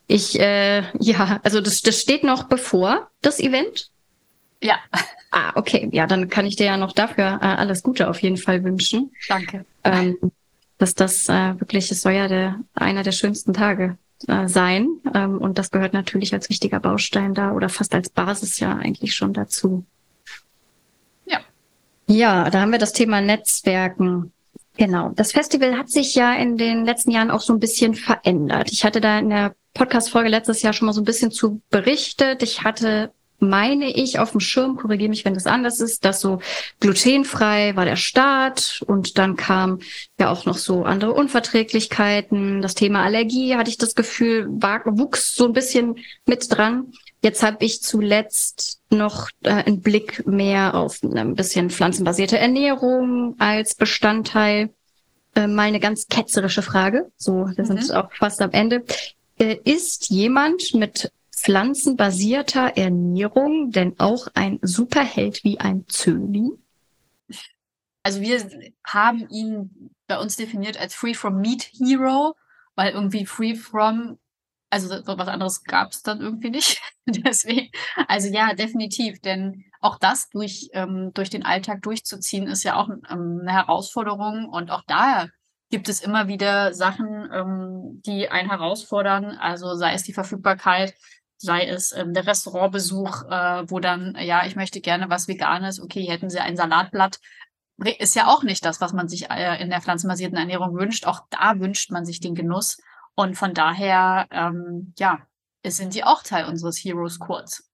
ich, 0.07 0.39
äh, 0.39 0.83
ja, 0.99 1.39
also 1.43 1.61
das, 1.61 1.81
das 1.81 1.99
steht 1.99 2.23
noch 2.23 2.43
bevor, 2.43 3.09
das 3.21 3.39
Event? 3.39 3.89
Ja. 4.61 4.75
Ah, 5.31 5.53
okay. 5.55 5.89
Ja, 5.93 6.07
dann 6.07 6.29
kann 6.29 6.45
ich 6.45 6.57
dir 6.57 6.65
ja 6.65 6.77
noch 6.77 6.91
dafür 6.91 7.39
äh, 7.41 7.45
alles 7.45 7.83
Gute 7.83 8.09
auf 8.09 8.21
jeden 8.21 8.37
Fall 8.37 8.63
wünschen. 8.63 9.11
Danke. 9.29 9.65
Ähm, 9.83 10.17
dass 10.77 10.93
das 10.93 11.29
äh, 11.29 11.59
wirklich, 11.59 11.89
es 11.89 12.01
soll 12.01 12.13
ja 12.13 12.27
der, 12.27 12.59
einer 12.73 13.03
der 13.03 13.13
schönsten 13.13 13.53
Tage 13.53 13.97
äh, 14.27 14.47
sein. 14.47 14.89
Ähm, 15.13 15.37
und 15.37 15.57
das 15.57 15.71
gehört 15.71 15.93
natürlich 15.93 16.33
als 16.33 16.49
wichtiger 16.49 16.79
Baustein 16.79 17.33
da 17.33 17.53
oder 17.53 17.69
fast 17.69 17.95
als 17.95 18.09
Basis 18.09 18.59
ja 18.59 18.75
eigentlich 18.75 19.15
schon 19.15 19.33
dazu. 19.33 19.85
Ja. 21.25 21.39
Ja, 22.07 22.49
da 22.49 22.61
haben 22.61 22.71
wir 22.71 22.79
das 22.79 22.93
Thema 22.93 23.21
Netzwerken. 23.21 24.33
Genau. 24.77 25.11
Das 25.15 25.31
Festival 25.31 25.77
hat 25.77 25.89
sich 25.89 26.15
ja 26.15 26.33
in 26.33 26.57
den 26.57 26.85
letzten 26.85 27.11
Jahren 27.11 27.31
auch 27.31 27.41
so 27.41 27.53
ein 27.53 27.59
bisschen 27.59 27.95
verändert. 27.95 28.71
Ich 28.71 28.83
hatte 28.83 29.01
da 29.01 29.19
in 29.19 29.29
der 29.29 29.55
Podcast-Folge 29.73 30.29
letztes 30.29 30.61
Jahr 30.61 30.73
schon 30.73 30.85
mal 30.85 30.93
so 30.93 31.01
ein 31.01 31.05
bisschen 31.05 31.31
zu 31.31 31.61
berichtet. 31.69 32.43
Ich 32.43 32.63
hatte 32.63 33.11
meine 33.41 33.91
ich, 33.91 34.19
auf 34.19 34.31
dem 34.31 34.39
Schirm, 34.39 34.77
korrigiere 34.77 35.09
mich, 35.09 35.25
wenn 35.25 35.33
das 35.33 35.47
anders 35.47 35.79
ist, 35.79 36.05
dass 36.05 36.21
so 36.21 36.39
glutenfrei 36.79 37.75
war 37.75 37.85
der 37.85 37.95
Start 37.95 38.83
und 38.85 39.17
dann 39.17 39.35
kam 39.35 39.79
ja 40.19 40.31
auch 40.31 40.45
noch 40.45 40.57
so 40.57 40.83
andere 40.83 41.13
Unverträglichkeiten. 41.13 42.61
Das 42.61 42.75
Thema 42.75 43.03
Allergie 43.03 43.55
hatte 43.55 43.71
ich 43.71 43.79
das 43.79 43.95
Gefühl, 43.95 44.47
war, 44.49 44.81
wuchs 44.85 45.35
so 45.35 45.45
ein 45.45 45.53
bisschen 45.53 45.95
mit 46.27 46.55
dran. 46.55 46.93
Jetzt 47.23 47.41
habe 47.41 47.65
ich 47.65 47.81
zuletzt 47.81 48.79
noch 48.91 49.29
äh, 49.43 49.49
einen 49.49 49.81
Blick 49.81 50.25
mehr 50.27 50.75
auf 50.75 51.01
ein 51.03 51.35
bisschen 51.35 51.71
pflanzenbasierte 51.71 52.37
Ernährung 52.37 53.35
als 53.39 53.73
Bestandteil. 53.73 54.69
Äh, 55.33 55.47
mal 55.47 55.63
eine 55.63 55.79
ganz 55.79 56.07
ketzerische 56.07 56.61
Frage. 56.61 57.11
So, 57.17 57.47
wir 57.55 57.63
mhm. 57.63 57.81
sind 57.81 57.93
auch 57.95 58.11
fast 58.13 58.41
am 58.41 58.51
Ende. 58.51 58.83
Äh, 59.41 59.59
ist 59.63 60.11
jemand 60.11 60.75
mit 60.75 61.11
pflanzenbasierter 61.35 62.77
Ernährung 62.77 63.71
denn 63.71 63.99
auch 63.99 64.27
ein 64.35 64.59
Superheld 64.61 65.43
wie 65.43 65.59
ein 65.59 65.87
Zöli? 65.87 66.51
Also 68.03 68.21
wir 68.21 68.47
haben 68.85 69.27
ihn 69.29 69.95
bei 70.05 70.19
uns 70.19 70.35
definiert 70.35 70.79
als 70.79 70.93
Free 70.93 71.15
from 71.15 71.41
Meat 71.41 71.71
Hero, 71.73 72.35
weil 72.75 72.91
irgendwie 72.91 73.25
Free 73.25 73.55
from, 73.55 74.19
also 74.69 74.89
was 74.89 75.27
anderes 75.27 75.63
gab 75.63 75.91
es 75.91 76.03
dann 76.03 76.21
irgendwie 76.21 76.51
nicht. 76.51 76.79
Deswegen, 77.07 77.71
also 78.07 78.27
ja, 78.27 78.53
definitiv, 78.53 79.21
denn 79.21 79.65
auch 79.79 79.97
das 79.97 80.29
durch, 80.29 80.69
ähm, 80.73 81.13
durch 81.15 81.31
den 81.31 81.43
Alltag 81.43 81.81
durchzuziehen, 81.81 82.45
ist 82.45 82.61
ja 82.61 82.75
auch 82.75 82.89
ähm, 82.89 83.39
eine 83.41 83.53
Herausforderung. 83.53 84.49
Und 84.49 84.69
auch 84.69 84.83
da 84.85 85.29
gibt 85.71 85.89
es 85.89 86.01
immer 86.01 86.27
wieder 86.27 86.73
Sachen, 86.73 87.29
ähm, 87.33 88.01
die 88.05 88.29
einen 88.29 88.49
herausfordern. 88.49 89.37
Also 89.37 89.73
sei 89.75 89.93
es 89.93 90.03
die 90.03 90.13
Verfügbarkeit, 90.13 90.93
sei 91.37 91.65
es 91.65 91.91
ähm, 91.93 92.13
der 92.13 92.27
Restaurantbesuch, 92.27 93.23
äh, 93.29 93.63
wo 93.69 93.79
dann, 93.79 94.15
ja, 94.19 94.45
ich 94.45 94.55
möchte 94.55 94.81
gerne 94.81 95.09
was 95.09 95.27
Veganes, 95.27 95.81
okay, 95.81 96.03
hätten 96.03 96.29
Sie 96.29 96.39
ein 96.39 96.57
Salatblatt. 96.57 97.19
Ist 97.97 98.15
ja 98.15 98.27
auch 98.27 98.43
nicht 98.43 98.63
das, 98.63 98.79
was 98.79 98.93
man 98.93 99.07
sich 99.07 99.31
äh, 99.31 99.59
in 99.61 99.71
der 99.71 99.81
pflanzenbasierten 99.81 100.37
Ernährung 100.37 100.75
wünscht. 100.75 101.07
Auch 101.07 101.21
da 101.31 101.59
wünscht 101.59 101.89
man 101.89 102.05
sich 102.05 102.19
den 102.19 102.35
Genuss. 102.35 102.77
Und 103.15 103.35
von 103.35 103.53
daher, 103.53 104.27
ähm, 104.29 104.93
ja, 104.99 105.19
sind 105.65 105.93
sie 105.93 106.03
auch 106.03 106.21
Teil 106.21 106.45
unseres 106.45 106.77
Heroes 106.77 107.17
Courts. 107.17 107.71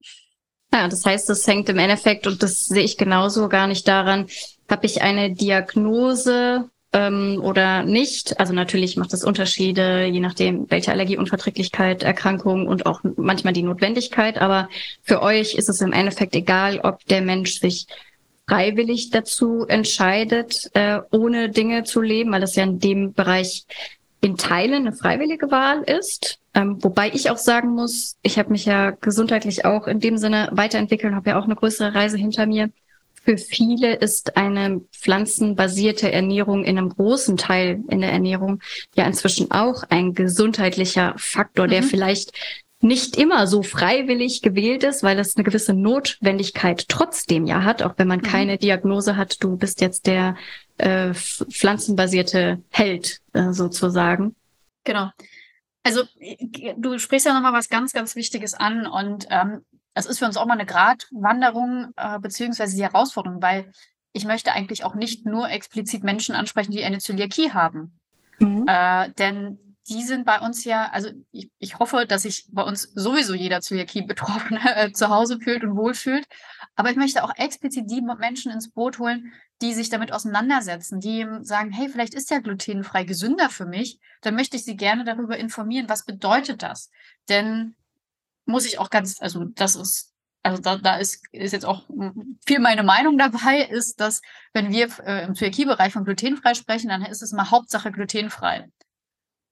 Ja, 0.73 0.87
das 0.87 1.05
heißt, 1.05 1.29
das 1.29 1.47
hängt 1.47 1.69
im 1.69 1.79
Endeffekt, 1.79 2.27
und 2.27 2.43
das 2.43 2.65
sehe 2.65 2.83
ich 2.83 2.97
genauso 2.97 3.49
gar 3.49 3.67
nicht 3.67 3.87
daran, 3.87 4.27
habe 4.69 4.85
ich 4.85 5.01
eine 5.01 5.33
Diagnose 5.33 6.69
ähm, 6.97 7.39
oder 7.43 7.83
nicht. 7.83 8.39
Also 8.39 8.53
natürlich 8.53 8.97
macht 8.97 9.13
das 9.13 9.23
Unterschiede, 9.23 10.05
je 10.05 10.19
nachdem, 10.19 10.69
welche 10.69 10.91
Allergieunverträglichkeit, 10.91 12.01
Erkrankung 12.01 12.67
und 12.67 12.87
auch 12.87 13.01
manchmal 13.15 13.53
die 13.53 13.61
Notwendigkeit. 13.61 14.39
Aber 14.39 14.67
für 15.03 15.21
euch 15.21 15.53
ist 15.53 15.69
es 15.69 15.81
im 15.81 15.93
Endeffekt 15.93 16.35
egal, 16.35 16.79
ob 16.79 17.05
der 17.05 17.21
Mensch 17.21 17.59
sich 17.59 17.85
freiwillig 18.47 19.11
dazu 19.11 19.65
entscheidet, 19.67 20.71
äh, 20.73 20.99
ohne 21.11 21.49
Dinge 21.49 21.83
zu 21.83 22.01
leben, 22.01 22.31
weil 22.31 22.41
das 22.41 22.55
ja 22.55 22.63
in 22.63 22.79
dem 22.79 23.13
Bereich 23.13 23.65
in 24.21 24.35
Teilen 24.35 24.87
eine 24.87 24.93
freiwillige 24.93 25.51
Wahl 25.51 25.83
ist. 25.83 26.39
Ähm, 26.55 26.83
wobei 26.83 27.11
ich 27.13 27.29
auch 27.29 27.37
sagen 27.37 27.75
muss, 27.75 28.17
ich 28.23 28.39
habe 28.39 28.49
mich 28.49 28.65
ja 28.65 28.91
gesundheitlich 28.91 29.65
auch 29.65 29.85
in 29.85 29.99
dem 29.99 30.17
Sinne 30.17 30.49
weiterentwickelt, 30.51 31.13
habe 31.13 31.29
ja 31.29 31.39
auch 31.39 31.43
eine 31.43 31.55
größere 31.55 31.93
Reise 31.93 32.17
hinter 32.17 32.47
mir. 32.47 32.71
Für 33.27 33.37
viele 33.37 33.95
ist 33.95 34.37
eine 34.37 34.79
pflanzenbasierte 34.93 36.09
Ernährung 36.09 36.63
in 36.63 36.77
einem 36.77 36.87
großen 36.87 37.35
Teil 37.35 37.83
in 37.89 37.99
der 37.99 38.13
Ernährung 38.13 38.61
ja 38.95 39.05
inzwischen 39.05 39.51
auch 39.51 39.83
ein 39.89 40.13
gesundheitlicher 40.13 41.13
Faktor, 41.17 41.65
mhm. 41.65 41.71
der 41.71 41.83
vielleicht 41.83 42.31
nicht 42.79 43.17
immer 43.17 43.45
so 43.45 43.63
freiwillig 43.63 44.43
gewählt 44.43 44.85
ist, 44.85 45.03
weil 45.03 45.19
es 45.19 45.35
eine 45.35 45.43
gewisse 45.43 45.73
Notwendigkeit 45.73 46.87
trotzdem 46.87 47.47
ja 47.47 47.65
hat, 47.65 47.83
auch 47.83 47.95
wenn 47.97 48.07
man 48.07 48.19
mhm. 48.19 48.23
keine 48.23 48.57
Diagnose 48.57 49.17
hat, 49.17 49.43
du 49.43 49.57
bist 49.57 49.81
jetzt 49.81 50.07
der 50.07 50.37
äh, 50.77 51.13
pflanzenbasierte 51.13 52.61
Held 52.69 53.19
äh, 53.33 53.51
sozusagen. 53.51 54.37
Genau. 54.85 55.09
Also 55.83 56.03
du 56.77 56.97
sprichst 56.97 57.25
ja 57.25 57.33
nochmal 57.33 57.51
was 57.51 57.67
ganz, 57.67 57.91
ganz 57.91 58.15
Wichtiges 58.15 58.53
an 58.53 58.87
und 58.87 59.27
ähm, 59.29 59.65
das 59.97 60.05
ist 60.05 60.19
für 60.19 60.25
uns 60.25 60.37
auch 60.37 60.45
mal 60.45 60.53
eine 60.53 60.67
Gratwanderung 60.67 61.91
äh, 61.97 62.19
beziehungsweise 62.19 62.75
die 62.75 62.83
Herausforderung, 62.83 63.41
weil 63.41 63.71
ich 64.13 64.25
möchte 64.25 64.51
eigentlich 64.51 64.83
auch 64.83 64.93
nicht 64.93 65.25
nur 65.25 65.49
explizit 65.49 66.03
Menschen 66.03 66.35
ansprechen, 66.35 66.71
die 66.71 66.83
eine 66.83 66.99
Zöliakie 66.99 67.51
haben. 67.51 67.97
Mhm. 68.37 68.65
Äh, 68.67 69.09
denn 69.13 69.57
die 69.89 70.03
sind 70.03 70.23
bei 70.23 70.39
uns 70.39 70.65
ja, 70.65 70.89
also 70.91 71.09
ich, 71.31 71.49
ich 71.57 71.79
hoffe, 71.79 72.05
dass 72.07 72.21
sich 72.21 72.47
bei 72.51 72.61
uns 72.61 72.83
sowieso 72.93 73.33
jeder 73.33 73.59
Zöliakie-Betroffene 73.61 74.75
äh, 74.75 74.91
zu 74.91 75.09
Hause 75.09 75.39
fühlt 75.39 75.63
und 75.63 75.75
wohlfühlt. 75.75 76.27
Aber 76.75 76.91
ich 76.91 76.95
möchte 76.95 77.23
auch 77.23 77.33
explizit 77.35 77.89
die 77.89 78.01
Menschen 78.01 78.51
ins 78.51 78.69
Boot 78.69 78.99
holen, 78.99 79.33
die 79.63 79.73
sich 79.73 79.89
damit 79.89 80.13
auseinandersetzen, 80.13 80.99
die 80.99 81.25
sagen, 81.41 81.71
hey, 81.71 81.89
vielleicht 81.89 82.13
ist 82.13 82.29
ja 82.29 82.37
glutenfrei 82.37 83.03
gesünder 83.03 83.49
für 83.49 83.65
mich. 83.65 83.99
Dann 84.21 84.35
möchte 84.35 84.57
ich 84.57 84.63
sie 84.63 84.77
gerne 84.77 85.05
darüber 85.05 85.37
informieren, 85.37 85.89
was 85.89 86.05
bedeutet 86.05 86.61
das? 86.61 86.91
Denn 87.29 87.75
muss 88.47 88.65
ich 88.65 88.79
auch 88.79 88.89
ganz, 88.89 89.21
also 89.21 89.45
das 89.45 89.75
ist, 89.75 90.13
also 90.43 90.61
da, 90.61 90.77
da 90.77 90.97
ist, 90.97 91.21
ist 91.31 91.51
jetzt 91.51 91.65
auch 91.65 91.85
viel 92.45 92.59
meine 92.59 92.83
Meinung 92.83 93.17
dabei, 93.17 93.61
ist, 93.63 93.99
dass 93.99 94.21
wenn 94.53 94.71
wir 94.71 94.89
äh, 95.05 95.25
im 95.25 95.35
Zöliakie-Bereich 95.35 95.93
von 95.93 96.05
glutenfrei 96.05 96.53
sprechen, 96.53 96.89
dann 96.89 97.03
ist 97.03 97.21
es 97.21 97.33
mal 97.33 97.51
Hauptsache 97.51 97.91
glutenfrei. 97.91 98.69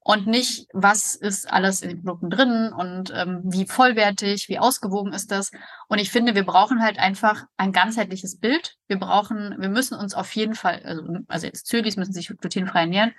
Und 0.08 0.28
nicht, 0.28 0.68
was 0.72 1.16
ist 1.16 1.52
alles 1.52 1.82
in 1.82 1.90
den 1.90 2.04
Produkten 2.04 2.30
drin 2.30 2.72
und 2.72 3.12
ähm, 3.16 3.42
wie 3.44 3.66
vollwertig, 3.66 4.50
wie 4.50 4.60
ausgewogen 4.60 5.14
ist 5.14 5.32
das. 5.32 5.50
Und 5.88 5.98
ich 5.98 6.12
finde, 6.12 6.36
wir 6.36 6.46
brauchen 6.46 6.84
halt 6.84 7.00
einfach 7.00 7.46
ein 7.58 7.72
ganzheitliches 7.72 8.40
Bild. 8.40 8.78
Wir 8.88 9.00
brauchen, 9.00 9.56
wir 9.58 9.70
müssen 9.70 9.98
uns 9.98 10.14
auf 10.14 10.32
jeden 10.36 10.54
Fall, 10.54 10.84
also, 10.84 11.02
also 11.28 11.48
jetzt 11.48 11.66
Zölis 11.66 11.98
müssen 11.98 12.14
sich 12.14 12.28
glutenfrei 12.28 12.82
ernähren. 12.82 13.16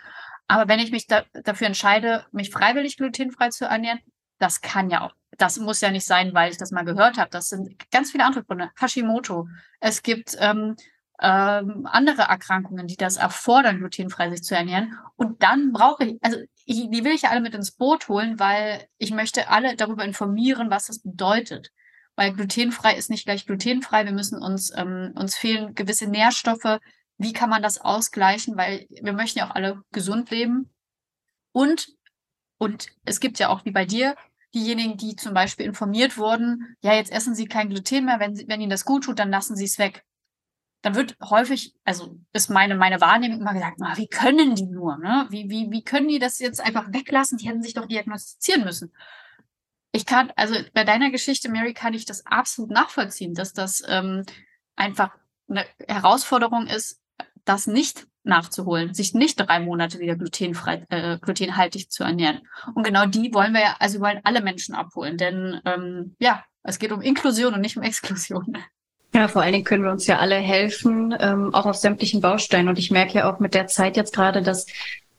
Aber 0.46 0.68
wenn 0.68 0.78
ich 0.78 0.92
mich 0.92 1.08
da, 1.08 1.24
dafür 1.42 1.66
entscheide, 1.66 2.24
mich 2.30 2.50
freiwillig 2.50 2.96
glutenfrei 2.96 3.48
zu 3.48 3.64
ernähren, 3.64 3.98
das 4.38 4.60
kann 4.60 4.88
ja 4.88 5.00
auch 5.00 5.14
das 5.38 5.59
muss 5.59 5.81
ja 5.81 5.90
nicht 5.90 6.07
sein, 6.07 6.35
weil 6.35 6.51
ich 6.51 6.59
das 6.59 6.70
mal 6.70 6.85
gehört 6.85 7.18
habe. 7.18 7.31
Das 7.31 7.49
sind 7.49 7.90
ganz 7.90 8.11
viele 8.12 8.25
andere 8.25 8.44
Gründe. 8.44 8.70
Hashimoto. 8.79 9.49
Es 9.81 10.03
gibt 10.03 10.37
ähm, 10.38 10.77
ähm, 11.20 11.87
andere 11.90 12.22
Erkrankungen, 12.22 12.87
die 12.87 12.96
das 12.96 13.16
erfordern, 13.16 13.79
glutenfrei 13.79 14.31
sich 14.31 14.42
zu 14.42 14.55
ernähren. 14.55 14.99
Und 15.16 15.42
dann 15.42 15.72
brauche 15.72 16.05
ich, 16.05 16.18
also 16.22 16.38
ich, 16.64 16.90
die 16.90 17.05
will 17.05 17.12
ich 17.12 17.22
ja 17.22 17.31
alle 17.31 17.40
mit 17.40 17.55
ins 17.55 17.72
Boot 17.72 18.09
holen, 18.09 18.38
weil 18.38 18.87
ich 18.99 19.12
möchte 19.12 19.49
alle 19.49 19.77
darüber 19.77 20.05
informieren, 20.05 20.70
was 20.70 20.87
das 20.87 21.01
bedeutet. 21.01 21.70
Weil 22.16 22.33
glutenfrei 22.33 22.96
ist 22.96 23.11
nicht 23.11 23.25
gleich 23.25 23.46
glutenfrei. 23.46 24.05
Wir 24.05 24.12
müssen 24.12 24.42
uns, 24.42 24.72
ähm, 24.77 25.12
uns 25.14 25.37
fehlen 25.37 25.75
gewisse 25.75 26.07
Nährstoffe. 26.07 26.81
Wie 27.18 27.33
kann 27.33 27.51
man 27.51 27.62
das 27.62 27.81
ausgleichen? 27.81 28.57
Weil 28.57 28.87
wir 28.88 29.12
möchten 29.12 29.38
ja 29.38 29.49
auch 29.49 29.55
alle 29.55 29.83
gesund 29.92 30.31
leben. 30.31 30.72
Und, 31.53 31.88
und 32.59 32.88
es 33.05 33.20
gibt 33.20 33.38
ja 33.38 33.49
auch, 33.49 33.64
wie 33.64 33.70
bei 33.70 33.85
dir, 33.85 34.16
diejenigen, 34.54 34.96
die 34.96 35.16
zum 35.16 35.35
Beispiel 35.35 35.66
informiert 35.66 36.18
wurden, 36.18 36.76
ja, 36.80 36.94
jetzt 36.94 37.12
essen 37.12 37.35
sie 37.35 37.46
kein 37.46 37.68
Gluten 37.68 38.04
mehr, 38.04 38.20
wenn, 38.20 38.37
wenn 38.48 38.61
ihnen 38.61 38.70
das 38.70 38.85
gut 38.85 39.04
tut, 39.04 39.18
dann 39.18 39.30
lassen 39.30 39.56
sie 39.56 39.64
es 39.64 39.78
weg. 39.78 40.04
Dann 40.82 40.94
wird 40.94 41.16
häufig, 41.22 41.74
also 41.85 42.18
ist 42.32 42.48
meine, 42.48 42.76
meine 42.76 43.00
Wahrnehmung 43.00 43.40
immer 43.40 43.54
gesagt, 43.54 43.78
na, 43.78 43.96
wie 43.96 44.09
können 44.09 44.54
die 44.54 44.66
nur, 44.66 44.98
ne? 44.98 45.26
Wie, 45.30 45.50
wie, 45.50 45.70
wie 45.70 45.82
können 45.82 46.09
die 46.09 46.18
das 46.18 46.38
jetzt 46.38 46.61
einfach 46.61 46.92
weglassen? 46.92 47.38
Die 47.38 47.48
hätten 47.48 47.62
sich 47.62 47.74
doch 47.74 47.87
diagnostizieren 47.87 48.64
müssen. 48.64 48.92
Ich 49.92 50.06
kann, 50.06 50.32
also 50.37 50.54
bei 50.74 50.85
deiner 50.85 51.11
Geschichte, 51.11 51.50
Mary, 51.50 51.74
kann 51.74 51.94
ich 51.94 52.04
das 52.04 52.24
absolut 52.26 52.70
nachvollziehen, 52.70 53.35
dass 53.35 53.52
das 53.52 53.82
ähm, 53.88 54.24
einfach 54.76 55.11
eine 55.48 55.64
Herausforderung 55.88 56.66
ist, 56.66 57.00
das 57.44 57.66
nicht 57.66 58.06
nachzuholen, 58.26 58.94
sich 58.94 59.14
nicht 59.14 59.36
drei 59.36 59.60
Monate 59.60 59.98
wieder 59.98 60.16
glutenfrei, 60.16 60.84
äh, 60.90 61.18
glutenhaltig 61.18 61.90
zu 61.90 62.04
ernähren. 62.04 62.40
Und 62.74 62.84
genau 62.84 63.06
die 63.06 63.32
wollen 63.32 63.52
wir 63.52 63.60
ja, 63.60 63.76
also 63.78 63.98
wir 63.98 64.06
wollen 64.06 64.20
alle 64.24 64.42
Menschen 64.42 64.74
abholen, 64.74 65.16
denn 65.16 65.60
ähm, 65.64 66.14
ja, 66.18 66.44
es 66.62 66.78
geht 66.78 66.92
um 66.92 67.00
Inklusion 67.00 67.54
und 67.54 67.60
nicht 67.60 67.76
um 67.76 67.82
Exklusion. 67.82 68.58
Ja, 69.14 69.28
vor 69.28 69.42
allen 69.42 69.52
Dingen 69.52 69.64
können 69.64 69.84
wir 69.84 69.92
uns 69.92 70.06
ja 70.06 70.18
alle 70.18 70.36
helfen, 70.36 71.14
ähm, 71.18 71.54
auch 71.54 71.64
auf 71.64 71.76
sämtlichen 71.76 72.20
Bausteinen. 72.20 72.68
Und 72.68 72.78
ich 72.78 72.90
merke 72.90 73.14
ja 73.14 73.32
auch 73.32 73.38
mit 73.38 73.54
der 73.54 73.66
Zeit 73.66 73.96
jetzt 73.96 74.14
gerade, 74.14 74.42
dass 74.42 74.66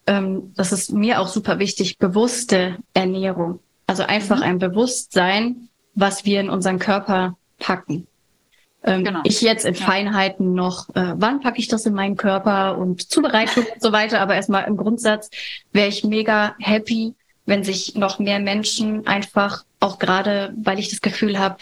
ähm, 0.05 0.53
das 0.55 0.71
ist 0.71 0.91
mir 0.91 1.19
auch 1.19 1.27
super 1.27 1.59
wichtig, 1.59 1.97
bewusste 1.97 2.77
Ernährung. 2.93 3.59
Also 3.87 4.03
einfach 4.03 4.37
mhm. 4.37 4.43
ein 4.43 4.59
Bewusstsein, 4.59 5.69
was 5.95 6.25
wir 6.25 6.41
in 6.41 6.49
unseren 6.49 6.79
Körper 6.79 7.37
packen. 7.59 8.07
Ähm, 8.83 9.03
genau. 9.03 9.21
Ich 9.23 9.41
jetzt 9.41 9.65
in. 9.65 9.75
Feinheiten 9.75 10.53
noch, 10.53 10.89
äh, 10.89 11.13
wann 11.15 11.41
packe 11.41 11.59
ich 11.59 11.67
das 11.67 11.85
in 11.85 11.93
meinen 11.93 12.15
Körper 12.15 12.77
und 12.77 13.09
Zubereitung 13.09 13.65
und 13.73 13.81
so 13.81 13.91
weiter. 13.91 14.21
Aber 14.21 14.35
erstmal 14.35 14.65
im 14.65 14.77
Grundsatz 14.77 15.29
wäre 15.73 15.87
ich 15.87 16.03
mega 16.03 16.55
happy, 16.59 17.13
wenn 17.45 17.63
sich 17.63 17.95
noch 17.95 18.19
mehr 18.19 18.39
Menschen 18.39 19.07
einfach, 19.07 19.63
auch 19.79 19.99
gerade, 19.99 20.53
weil 20.61 20.79
ich 20.79 20.89
das 20.89 21.01
Gefühl 21.01 21.37
habe, 21.37 21.57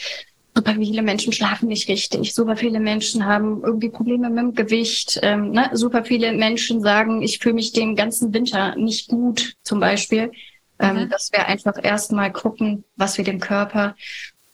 super 0.56 0.76
viele 0.76 1.02
Menschen 1.02 1.34
schlafen 1.34 1.68
nicht 1.68 1.90
richtig, 1.90 2.34
super 2.34 2.56
viele 2.56 2.80
Menschen 2.80 3.26
haben 3.26 3.62
irgendwie 3.62 3.90
Probleme 3.90 4.30
mit 4.30 4.40
dem 4.40 4.54
Gewicht, 4.56 5.20
ähm, 5.22 5.52
ne? 5.52 5.70
super 5.74 6.06
viele 6.06 6.32
Menschen 6.32 6.82
sagen, 6.82 7.22
ich 7.22 7.40
fühle 7.40 7.56
mich 7.56 7.74
den 7.74 7.96
ganzen 7.96 8.34
Winter 8.34 8.76
nicht 8.76 9.10
gut, 9.10 9.56
zum 9.64 9.80
Beispiel. 9.80 10.32
Ähm, 10.80 11.04
mhm. 11.04 11.10
Dass 11.10 11.32
wir 11.32 11.46
einfach 11.48 11.76
erstmal 11.82 12.32
gucken, 12.32 12.84
was 12.96 13.18
wir 13.18 13.26
dem 13.26 13.40
Körper 13.40 13.96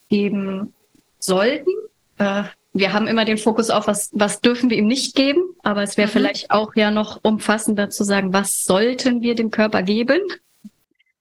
geben 0.10 0.74
sollten. 1.20 1.72
Äh, 2.18 2.44
wir 2.74 2.94
haben 2.94 3.08
immer 3.08 3.26
den 3.26 3.38
Fokus 3.38 3.70
auf, 3.70 3.88
was, 3.88 4.10
was 4.14 4.40
dürfen 4.40 4.70
wir 4.70 4.78
ihm 4.78 4.88
nicht 4.88 5.16
geben, 5.16 5.42
aber 5.62 5.84
es 5.84 5.98
wäre 5.98 6.08
mhm. 6.08 6.14
vielleicht 6.14 6.52
auch 6.52 6.76
ja 6.76 6.90
noch 6.90 7.20
umfassender 7.24 7.90
zu 7.90 8.04
sagen, 8.04 8.34
was 8.34 8.64
sollten 8.64 9.22
wir 9.22 9.36
dem 9.36 9.52
Körper 9.52 9.84
geben? 9.84 10.20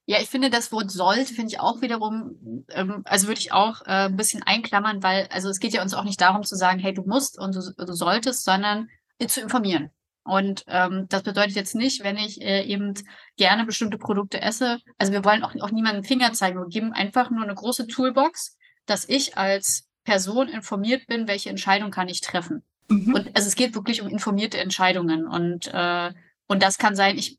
Ja, 0.07 0.19
ich 0.21 0.29
finde 0.29 0.51
das 0.51 0.73
Wort 0.73 0.91
sollte, 0.91 1.35
finde 1.35 1.53
ich 1.53 1.61
auch 1.61 1.83
wiederum, 1.83 2.65
ähm, 2.71 3.03
also 3.05 3.29
würde 3.29 3.41
ich 3.41 3.53
auch 3.53 3.83
äh, 3.83 4.07
ein 4.07 4.17
bisschen 4.17 4.43
einklammern, 4.43 5.03
weil, 5.03 5.29
also 5.31 5.49
es 5.49 5.61
geht 5.61 5.73
ja 5.73 5.83
uns 5.83 5.95
auch 5.95 6.05
nicht 6.05 6.21
darum 6.21 6.43
zu 6.43 6.57
sagen, 6.57 6.81
hey, 6.81 6.93
du 6.93 7.03
musst 7.03 7.39
und 7.39 7.55
du, 7.55 7.61
du 7.77 7.93
solltest, 7.93 8.45
sondern 8.45 8.89
zu 9.29 9.41
informieren. 9.41 9.91
Und 10.25 10.65
ähm, 10.67 11.07
das 11.09 11.23
bedeutet 11.23 11.57
jetzt 11.57 11.75
nicht, 11.75 12.03
wenn 12.05 12.17
ich 12.17 12.41
äh, 12.41 12.65
eben 12.65 12.95
gerne 13.37 13.65
bestimmte 13.65 13.99
Produkte 13.99 14.41
esse, 14.41 14.79
also 14.99 15.13
wir 15.13 15.25
wollen 15.25 15.43
auch, 15.43 15.55
auch 15.61 15.71
niemanden 15.71 16.05
Finger 16.05 16.33
zeigen, 16.33 16.59
wir 16.59 16.67
geben 16.67 16.93
einfach 16.93 17.31
nur 17.31 17.43
eine 17.43 17.55
große 17.55 17.87
Toolbox, 17.87 18.57
dass 18.87 19.09
ich 19.09 19.37
als 19.37 19.90
Person 20.05 20.49
informiert 20.49 21.07
bin, 21.07 21.29
welche 21.29 21.51
Entscheidung 21.51 21.91
kann 21.91 22.09
ich 22.09 22.21
treffen. 22.21 22.63
Mhm. 22.89 23.15
Und 23.15 23.37
also 23.37 23.49
es 23.49 23.55
geht 23.55 23.75
wirklich 23.75 24.03
um 24.03 24.09
informierte 24.09 24.59
Entscheidungen. 24.59 25.27
Und, 25.27 25.69
äh, 25.73 26.13
und 26.47 26.63
das 26.63 26.79
kann 26.79 26.97
sein, 26.97 27.19
ich 27.19 27.39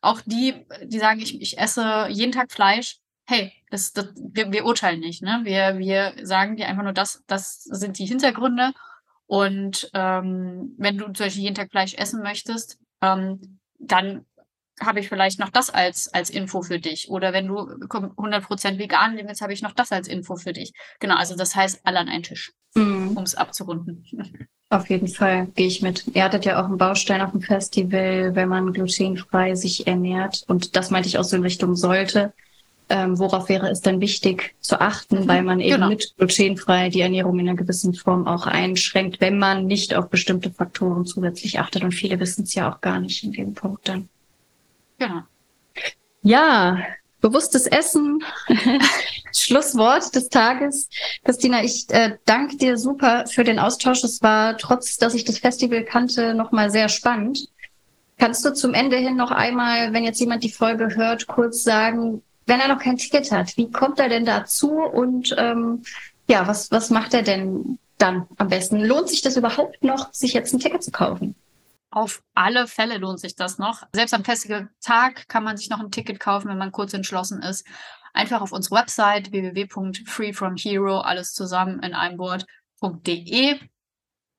auch 0.00 0.20
die, 0.24 0.66
die 0.84 0.98
sagen, 0.98 1.20
ich, 1.20 1.40
ich 1.40 1.58
esse 1.58 2.06
jeden 2.10 2.32
Tag 2.32 2.52
Fleisch, 2.52 2.98
hey, 3.26 3.52
das, 3.70 3.92
das, 3.92 4.06
wir, 4.16 4.52
wir 4.52 4.64
urteilen 4.64 5.00
nicht, 5.00 5.22
ne? 5.22 5.40
Wir, 5.42 5.78
wir 5.78 6.14
sagen 6.22 6.56
dir 6.56 6.68
einfach 6.68 6.84
nur, 6.84 6.92
das, 6.92 7.24
das 7.26 7.64
sind 7.64 7.98
die 7.98 8.06
Hintergründe. 8.06 8.72
Und 9.26 9.90
ähm, 9.94 10.74
wenn 10.78 10.98
du 10.98 11.06
zum 11.06 11.26
Beispiel 11.26 11.42
jeden 11.42 11.56
Tag 11.56 11.70
Fleisch 11.70 11.94
essen 11.94 12.22
möchtest, 12.22 12.78
ähm, 13.02 13.58
dann 13.78 14.24
habe 14.80 15.00
ich 15.00 15.08
vielleicht 15.08 15.38
noch 15.38 15.50
das 15.50 15.70
als, 15.70 16.12
als 16.12 16.30
Info 16.30 16.62
für 16.62 16.78
dich. 16.78 17.10
Oder 17.10 17.32
wenn 17.32 17.46
du 17.46 17.60
100% 17.60 18.78
vegan 18.78 19.16
lebst, 19.16 19.40
habe 19.40 19.52
ich 19.52 19.62
noch 19.62 19.72
das 19.72 19.92
als 19.92 20.08
Info 20.08 20.36
für 20.36 20.52
dich. 20.52 20.72
Genau, 21.00 21.16
also 21.16 21.36
das 21.36 21.56
heißt 21.56 21.80
alle 21.84 21.98
an 21.98 22.08
einen 22.08 22.22
Tisch, 22.22 22.52
mhm. 22.74 23.16
um 23.16 23.22
es 23.22 23.34
abzurunden. 23.34 24.04
Auf 24.68 24.90
jeden 24.90 25.08
Fall 25.08 25.46
gehe 25.54 25.68
ich 25.68 25.80
mit. 25.80 26.06
Ihr 26.14 26.24
hattet 26.24 26.44
ja 26.44 26.60
auch 26.60 26.64
einen 26.64 26.78
Baustein 26.78 27.20
auf 27.20 27.30
dem 27.30 27.40
Festival, 27.40 28.34
wenn 28.34 28.48
man 28.48 28.72
glutenfrei 28.72 29.54
sich 29.54 29.86
ernährt. 29.86 30.42
Und 30.48 30.74
das 30.74 30.90
meinte 30.90 31.08
ich 31.08 31.18
auch 31.18 31.24
so 31.24 31.36
in 31.36 31.42
Richtung 31.42 31.76
sollte. 31.76 32.32
Ähm, 32.88 33.18
worauf 33.18 33.48
wäre 33.48 33.68
es 33.68 33.80
dann 33.80 34.00
wichtig 34.00 34.54
zu 34.60 34.80
achten, 34.80 35.20
mhm, 35.20 35.28
weil 35.28 35.42
man 35.42 35.58
eben 35.58 35.74
genau. 35.74 35.88
mit 35.88 36.14
glutenfrei 36.18 36.88
die 36.88 37.00
Ernährung 37.00 37.38
in 37.38 37.48
einer 37.48 37.56
gewissen 37.56 37.94
Form 37.94 38.28
auch 38.28 38.46
einschränkt, 38.46 39.20
wenn 39.20 39.38
man 39.38 39.66
nicht 39.66 39.94
auf 39.94 40.08
bestimmte 40.08 40.52
Faktoren 40.52 41.04
zusätzlich 41.04 41.58
achtet. 41.58 41.82
Und 41.82 41.92
viele 41.92 42.20
wissen 42.20 42.44
es 42.44 42.54
ja 42.54 42.72
auch 42.72 42.80
gar 42.80 43.00
nicht 43.00 43.24
in 43.24 43.32
dem 43.32 43.54
Punkt 43.54 43.88
dann. 43.88 44.08
Genau. 44.98 45.22
Ja, 46.22 46.78
bewusstes 47.20 47.66
Essen. 47.66 48.24
Schlusswort 49.32 50.14
des 50.14 50.28
Tages. 50.28 50.88
Christina, 51.24 51.62
ich 51.62 51.86
äh, 51.90 52.16
danke 52.24 52.56
dir 52.56 52.78
super 52.78 53.26
für 53.26 53.44
den 53.44 53.58
Austausch. 53.58 54.02
Es 54.04 54.22
war, 54.22 54.56
trotz 54.56 54.96
dass 54.96 55.14
ich 55.14 55.24
das 55.24 55.38
Festival 55.38 55.84
kannte, 55.84 56.34
nochmal 56.34 56.70
sehr 56.70 56.88
spannend. 56.88 57.48
Kannst 58.18 58.44
du 58.44 58.54
zum 58.54 58.72
Ende 58.72 58.96
hin 58.96 59.16
noch 59.16 59.30
einmal, 59.30 59.92
wenn 59.92 60.04
jetzt 60.04 60.20
jemand 60.20 60.42
die 60.42 60.50
Folge 60.50 60.96
hört, 60.96 61.26
kurz 61.26 61.62
sagen, 61.62 62.22
wenn 62.46 62.60
er 62.60 62.68
noch 62.68 62.78
kein 62.78 62.96
Ticket 62.96 63.30
hat, 63.30 63.56
wie 63.56 63.70
kommt 63.70 63.98
er 63.98 64.08
denn 64.08 64.24
dazu 64.24 64.70
und 64.70 65.34
ähm, 65.36 65.82
ja, 66.28 66.46
was, 66.46 66.70
was 66.70 66.90
macht 66.90 67.12
er 67.12 67.22
denn 67.22 67.78
dann 67.98 68.26
am 68.38 68.48
besten? 68.48 68.80
Lohnt 68.80 69.08
sich 69.08 69.20
das 69.20 69.36
überhaupt 69.36 69.82
noch, 69.84 70.12
sich 70.12 70.32
jetzt 70.32 70.54
ein 70.54 70.60
Ticket 70.60 70.82
zu 70.82 70.90
kaufen? 70.90 71.34
Auf 71.90 72.22
alle 72.34 72.66
Fälle 72.66 72.98
lohnt 72.98 73.20
sich 73.20 73.36
das 73.36 73.58
noch. 73.58 73.82
Selbst 73.92 74.14
am 74.14 74.24
Festivaltag 74.24 75.28
kann 75.28 75.44
man 75.44 75.56
sich 75.56 75.70
noch 75.70 75.80
ein 75.80 75.90
Ticket 75.90 76.20
kaufen, 76.20 76.48
wenn 76.48 76.58
man 76.58 76.72
kurz 76.72 76.92
entschlossen 76.94 77.42
ist. 77.42 77.66
Einfach 78.12 78.40
auf 78.40 78.52
unsere 78.52 78.76
Website 78.76 79.30
www.freefromhero, 79.30 81.00
alles 81.00 81.32
zusammen 81.32 81.82
in 81.82 81.94
einem 81.94 82.18
Wort.de 82.18 83.60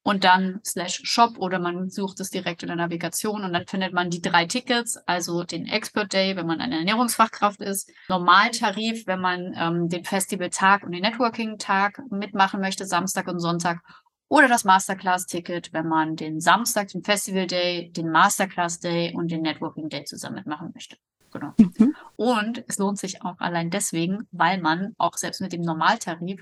und 0.07 0.23
dann 0.23 0.61
slash 0.65 1.01
shop 1.03 1.37
oder 1.37 1.59
man 1.59 1.89
sucht 1.89 2.21
es 2.21 2.29
direkt 2.29 2.63
in 2.63 2.67
der 2.67 2.77
Navigation 2.77 3.43
und 3.43 3.51
dann 3.51 3.67
findet 3.67 3.91
man 3.91 4.09
die 4.09 4.21
drei 4.21 4.45
Tickets, 4.45 4.95
also 5.05 5.43
den 5.43 5.67
Expert 5.67 6.13
Day, 6.13 6.37
wenn 6.37 6.47
man 6.47 6.61
eine 6.61 6.77
Ernährungsfachkraft 6.77 7.61
ist, 7.61 7.91
Normaltarif, 8.07 9.05
wenn 9.05 9.19
man 9.19 9.53
ähm, 9.57 9.89
den 9.89 10.05
Festivaltag 10.05 10.83
und 10.83 10.93
den 10.93 11.01
Networking-Tag 11.01 12.03
mitmachen 12.09 12.61
möchte, 12.61 12.85
Samstag 12.85 13.27
und 13.27 13.41
Sonntag 13.41 13.81
oder 14.29 14.47
das 14.47 14.63
Masterclass-Ticket, 14.63 15.73
wenn 15.73 15.87
man 15.87 16.15
den 16.15 16.41
Samstag, 16.41 16.89
den 16.89 17.03
Festival 17.03 17.47
Day, 17.47 17.91
den 17.91 18.09
Masterclass 18.09 18.79
Day 18.79 19.13
und 19.15 19.31
den 19.31 19.41
Networking 19.41 19.89
Day 19.89 20.03
zusammen 20.03 20.35
mitmachen 20.35 20.71
möchte. 20.73 20.97
Genau. 21.31 21.53
Mhm. 21.57 21.95
Und 22.15 22.63
es 22.67 22.77
lohnt 22.77 22.99
sich 22.99 23.21
auch 23.21 23.39
allein 23.39 23.69
deswegen, 23.69 24.27
weil 24.31 24.59
man 24.59 24.93
auch 24.97 25.17
selbst 25.17 25.41
mit 25.41 25.53
dem 25.53 25.61
Normaltarif 25.61 26.41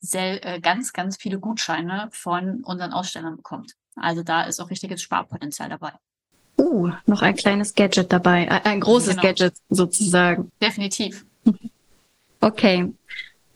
sehr, 0.00 0.44
äh, 0.44 0.60
ganz, 0.60 0.92
ganz 0.92 1.16
viele 1.16 1.38
Gutscheine 1.38 2.08
von 2.12 2.62
unseren 2.64 2.92
Ausstellern 2.92 3.36
bekommt. 3.36 3.72
Also 3.96 4.22
da 4.22 4.42
ist 4.42 4.60
auch 4.60 4.70
richtiges 4.70 5.02
Sparpotenzial 5.02 5.70
dabei. 5.70 5.92
Uh, 6.58 6.90
noch 7.06 7.22
ein 7.22 7.34
kleines 7.36 7.74
Gadget 7.74 8.12
dabei, 8.12 8.50
ein 8.64 8.80
großes 8.80 9.10
genau. 9.10 9.22
Gadget 9.22 9.54
sozusagen. 9.68 10.50
Definitiv. 10.60 11.26
Okay, 12.38 12.92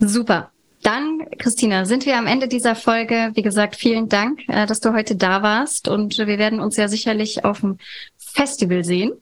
super. 0.00 0.50
Dann, 0.82 1.26
Christina, 1.38 1.84
sind 1.84 2.06
wir 2.06 2.16
am 2.16 2.26
Ende 2.26 2.48
dieser 2.48 2.74
Folge. 2.74 3.32
Wie 3.34 3.42
gesagt, 3.42 3.76
vielen 3.76 4.08
Dank, 4.08 4.40
äh, 4.48 4.66
dass 4.66 4.80
du 4.80 4.94
heute 4.94 5.14
da 5.14 5.42
warst 5.42 5.88
und 5.88 6.16
wir 6.16 6.38
werden 6.38 6.60
uns 6.60 6.76
ja 6.76 6.88
sicherlich 6.88 7.44
auf 7.44 7.60
dem 7.60 7.78
Festival 8.16 8.84
sehen. 8.84 9.12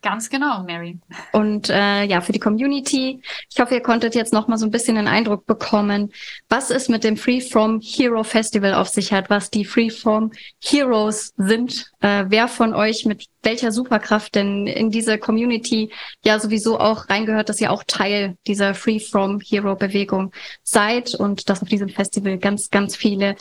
Ganz 0.00 0.30
genau, 0.30 0.62
Mary. 0.62 1.00
Und 1.32 1.70
äh, 1.70 2.04
ja, 2.04 2.20
für 2.20 2.30
die 2.30 2.38
Community, 2.38 3.20
ich 3.52 3.58
hoffe, 3.58 3.74
ihr 3.74 3.82
konntet 3.82 4.14
jetzt 4.14 4.32
noch 4.32 4.46
mal 4.46 4.56
so 4.56 4.64
ein 4.64 4.70
bisschen 4.70 4.96
einen 4.96 5.08
Eindruck 5.08 5.44
bekommen, 5.44 6.12
was 6.48 6.70
es 6.70 6.88
mit 6.88 7.02
dem 7.02 7.16
Free 7.16 7.40
From 7.40 7.80
Hero 7.80 8.22
Festival 8.22 8.74
auf 8.74 8.88
sich 8.88 9.12
hat, 9.12 9.28
was 9.28 9.50
die 9.50 9.64
Free 9.64 9.90
From 9.90 10.30
Heroes 10.62 11.34
sind, 11.36 11.90
äh, 12.00 12.26
wer 12.28 12.46
von 12.46 12.74
euch 12.74 13.06
mit 13.06 13.26
welcher 13.42 13.72
Superkraft 13.72 14.36
denn 14.36 14.66
in 14.66 14.90
diese 14.90 15.18
Community 15.18 15.90
ja 16.24 16.38
sowieso 16.38 16.78
auch 16.78 17.08
reingehört, 17.08 17.48
dass 17.48 17.60
ihr 17.60 17.72
auch 17.72 17.82
Teil 17.84 18.36
dieser 18.46 18.74
Free 18.74 19.00
From 19.00 19.40
Hero 19.40 19.74
Bewegung 19.74 20.32
seid 20.62 21.14
und 21.14 21.48
dass 21.48 21.62
auf 21.62 21.68
diesem 21.68 21.88
Festival 21.88 22.38
ganz, 22.38 22.70
ganz 22.70 22.94
viele 22.94 23.34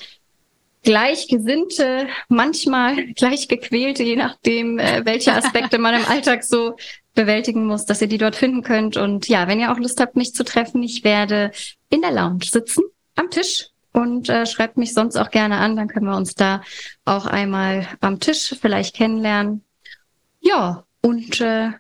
Gleichgesinnte, 0.88 2.08
manchmal 2.30 3.08
gleichgequälte, 3.08 4.04
je 4.04 4.16
nachdem, 4.16 4.80
äh, 4.80 5.02
welche 5.04 5.34
Aspekte 5.34 5.80
man 5.80 5.96
im 5.96 6.06
Alltag 6.06 6.46
so 6.46 6.78
bewältigen 7.14 7.66
muss, 7.66 7.84
dass 7.86 8.02
ihr 8.02 8.08
die 8.08 8.18
dort 8.18 8.38
finden 8.38 8.64
könnt. 8.64 8.96
Und 8.96 9.28
ja, 9.28 9.50
wenn 9.50 9.60
ihr 9.60 9.74
auch 9.74 9.80
Lust 9.80 10.00
habt, 10.00 10.16
mich 10.16 10.34
zu 10.34 10.46
treffen, 10.46 10.82
ich 10.82 11.04
werde 11.04 11.52
in 11.90 12.00
der 12.00 12.14
Lounge 12.14 12.46
sitzen, 12.46 12.86
am 13.16 13.30
Tisch 13.30 13.68
und 13.92 14.30
äh, 14.30 14.46
schreibt 14.46 14.78
mich 14.78 14.94
sonst 14.94 15.18
auch 15.18 15.30
gerne 15.30 15.58
an, 15.58 15.76
dann 15.76 15.90
können 15.90 16.06
wir 16.06 16.16
uns 16.16 16.36
da 16.36 16.62
auch 17.04 17.26
einmal 17.26 17.86
am 18.00 18.22
Tisch 18.22 18.56
vielleicht 18.58 18.96
kennenlernen. 18.96 19.66
Ja, 20.40 20.86
und 21.02 21.42
äh, 21.42 21.72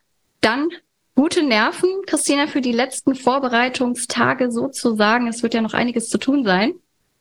dann 0.41 0.67
gute 1.15 1.43
Nerven, 1.43 1.89
Christina, 2.07 2.47
für 2.47 2.59
die 2.59 2.73
letzten 2.73 3.15
Vorbereitungstage 3.15 4.51
sozusagen. 4.51 5.29
Es 5.29 5.43
wird 5.43 5.53
ja 5.53 5.61
noch 5.61 5.73
einiges 5.73 6.09
zu 6.09 6.17
tun 6.17 6.43
sein. 6.43 6.73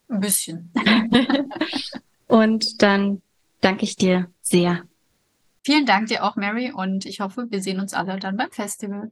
Ein 0.09 0.21
bisschen. 0.21 0.73
und 2.27 2.83
dann 2.83 3.23
danke 3.61 3.85
ich 3.85 3.97
dir 3.97 4.31
sehr. 4.43 4.83
Vielen 5.65 5.87
Dank 5.87 6.07
dir 6.09 6.23
auch, 6.23 6.37
Mary, 6.37 6.71
und 6.73 7.07
ich 7.07 7.21
hoffe, 7.21 7.47
wir 7.51 7.61
sehen 7.61 7.81
uns 7.81 7.93
alle 7.93 8.19
dann 8.19 8.37
beim 8.37 8.51
Festival. 8.51 9.11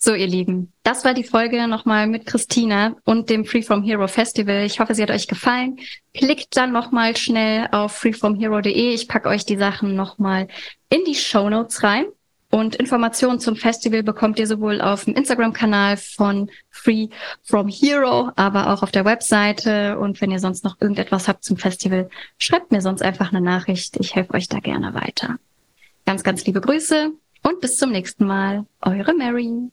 So, 0.00 0.14
ihr 0.14 0.28
Lieben, 0.28 0.72
das 0.84 1.04
war 1.04 1.12
die 1.12 1.24
Folge 1.24 1.66
nochmal 1.66 2.06
mit 2.06 2.24
Christina 2.24 2.94
und 3.04 3.28
dem 3.30 3.44
Free 3.44 3.62
From 3.62 3.82
Hero 3.82 4.06
Festival. 4.06 4.64
Ich 4.64 4.78
hoffe, 4.78 4.94
sie 4.94 5.02
hat 5.02 5.10
euch 5.10 5.26
gefallen. 5.26 5.80
Klickt 6.14 6.56
dann 6.56 6.70
nochmal 6.70 7.16
schnell 7.16 7.66
auf 7.72 7.96
freefromhero.de. 7.96 8.94
Ich 8.94 9.08
packe 9.08 9.28
euch 9.28 9.44
die 9.44 9.56
Sachen 9.56 9.96
nochmal 9.96 10.46
in 10.88 11.04
die 11.04 11.16
Show 11.16 11.50
Notes 11.50 11.82
rein. 11.82 12.06
Und 12.50 12.76
Informationen 12.76 13.40
zum 13.40 13.56
Festival 13.56 14.04
bekommt 14.04 14.38
ihr 14.38 14.46
sowohl 14.46 14.80
auf 14.80 15.04
dem 15.04 15.14
Instagram-Kanal 15.14 15.96
von 15.96 16.48
Free 16.78 17.08
From 17.42 17.68
Hero, 17.68 18.30
aber 18.36 18.72
auch 18.72 18.82
auf 18.82 18.90
der 18.90 19.04
Webseite. 19.04 19.98
Und 19.98 20.20
wenn 20.20 20.30
ihr 20.30 20.38
sonst 20.38 20.64
noch 20.64 20.80
irgendetwas 20.80 21.28
habt 21.28 21.44
zum 21.44 21.56
Festival, 21.56 22.08
schreibt 22.38 22.72
mir 22.72 22.80
sonst 22.80 23.02
einfach 23.02 23.32
eine 23.32 23.40
Nachricht. 23.40 23.96
Ich 23.96 24.14
helfe 24.14 24.34
euch 24.34 24.48
da 24.48 24.60
gerne 24.60 24.94
weiter. 24.94 25.38
Ganz, 26.06 26.24
ganz 26.24 26.46
liebe 26.46 26.60
Grüße 26.60 27.10
und 27.42 27.60
bis 27.60 27.76
zum 27.76 27.90
nächsten 27.90 28.26
Mal. 28.26 28.64
Eure 28.80 29.14
Mary. 29.14 29.70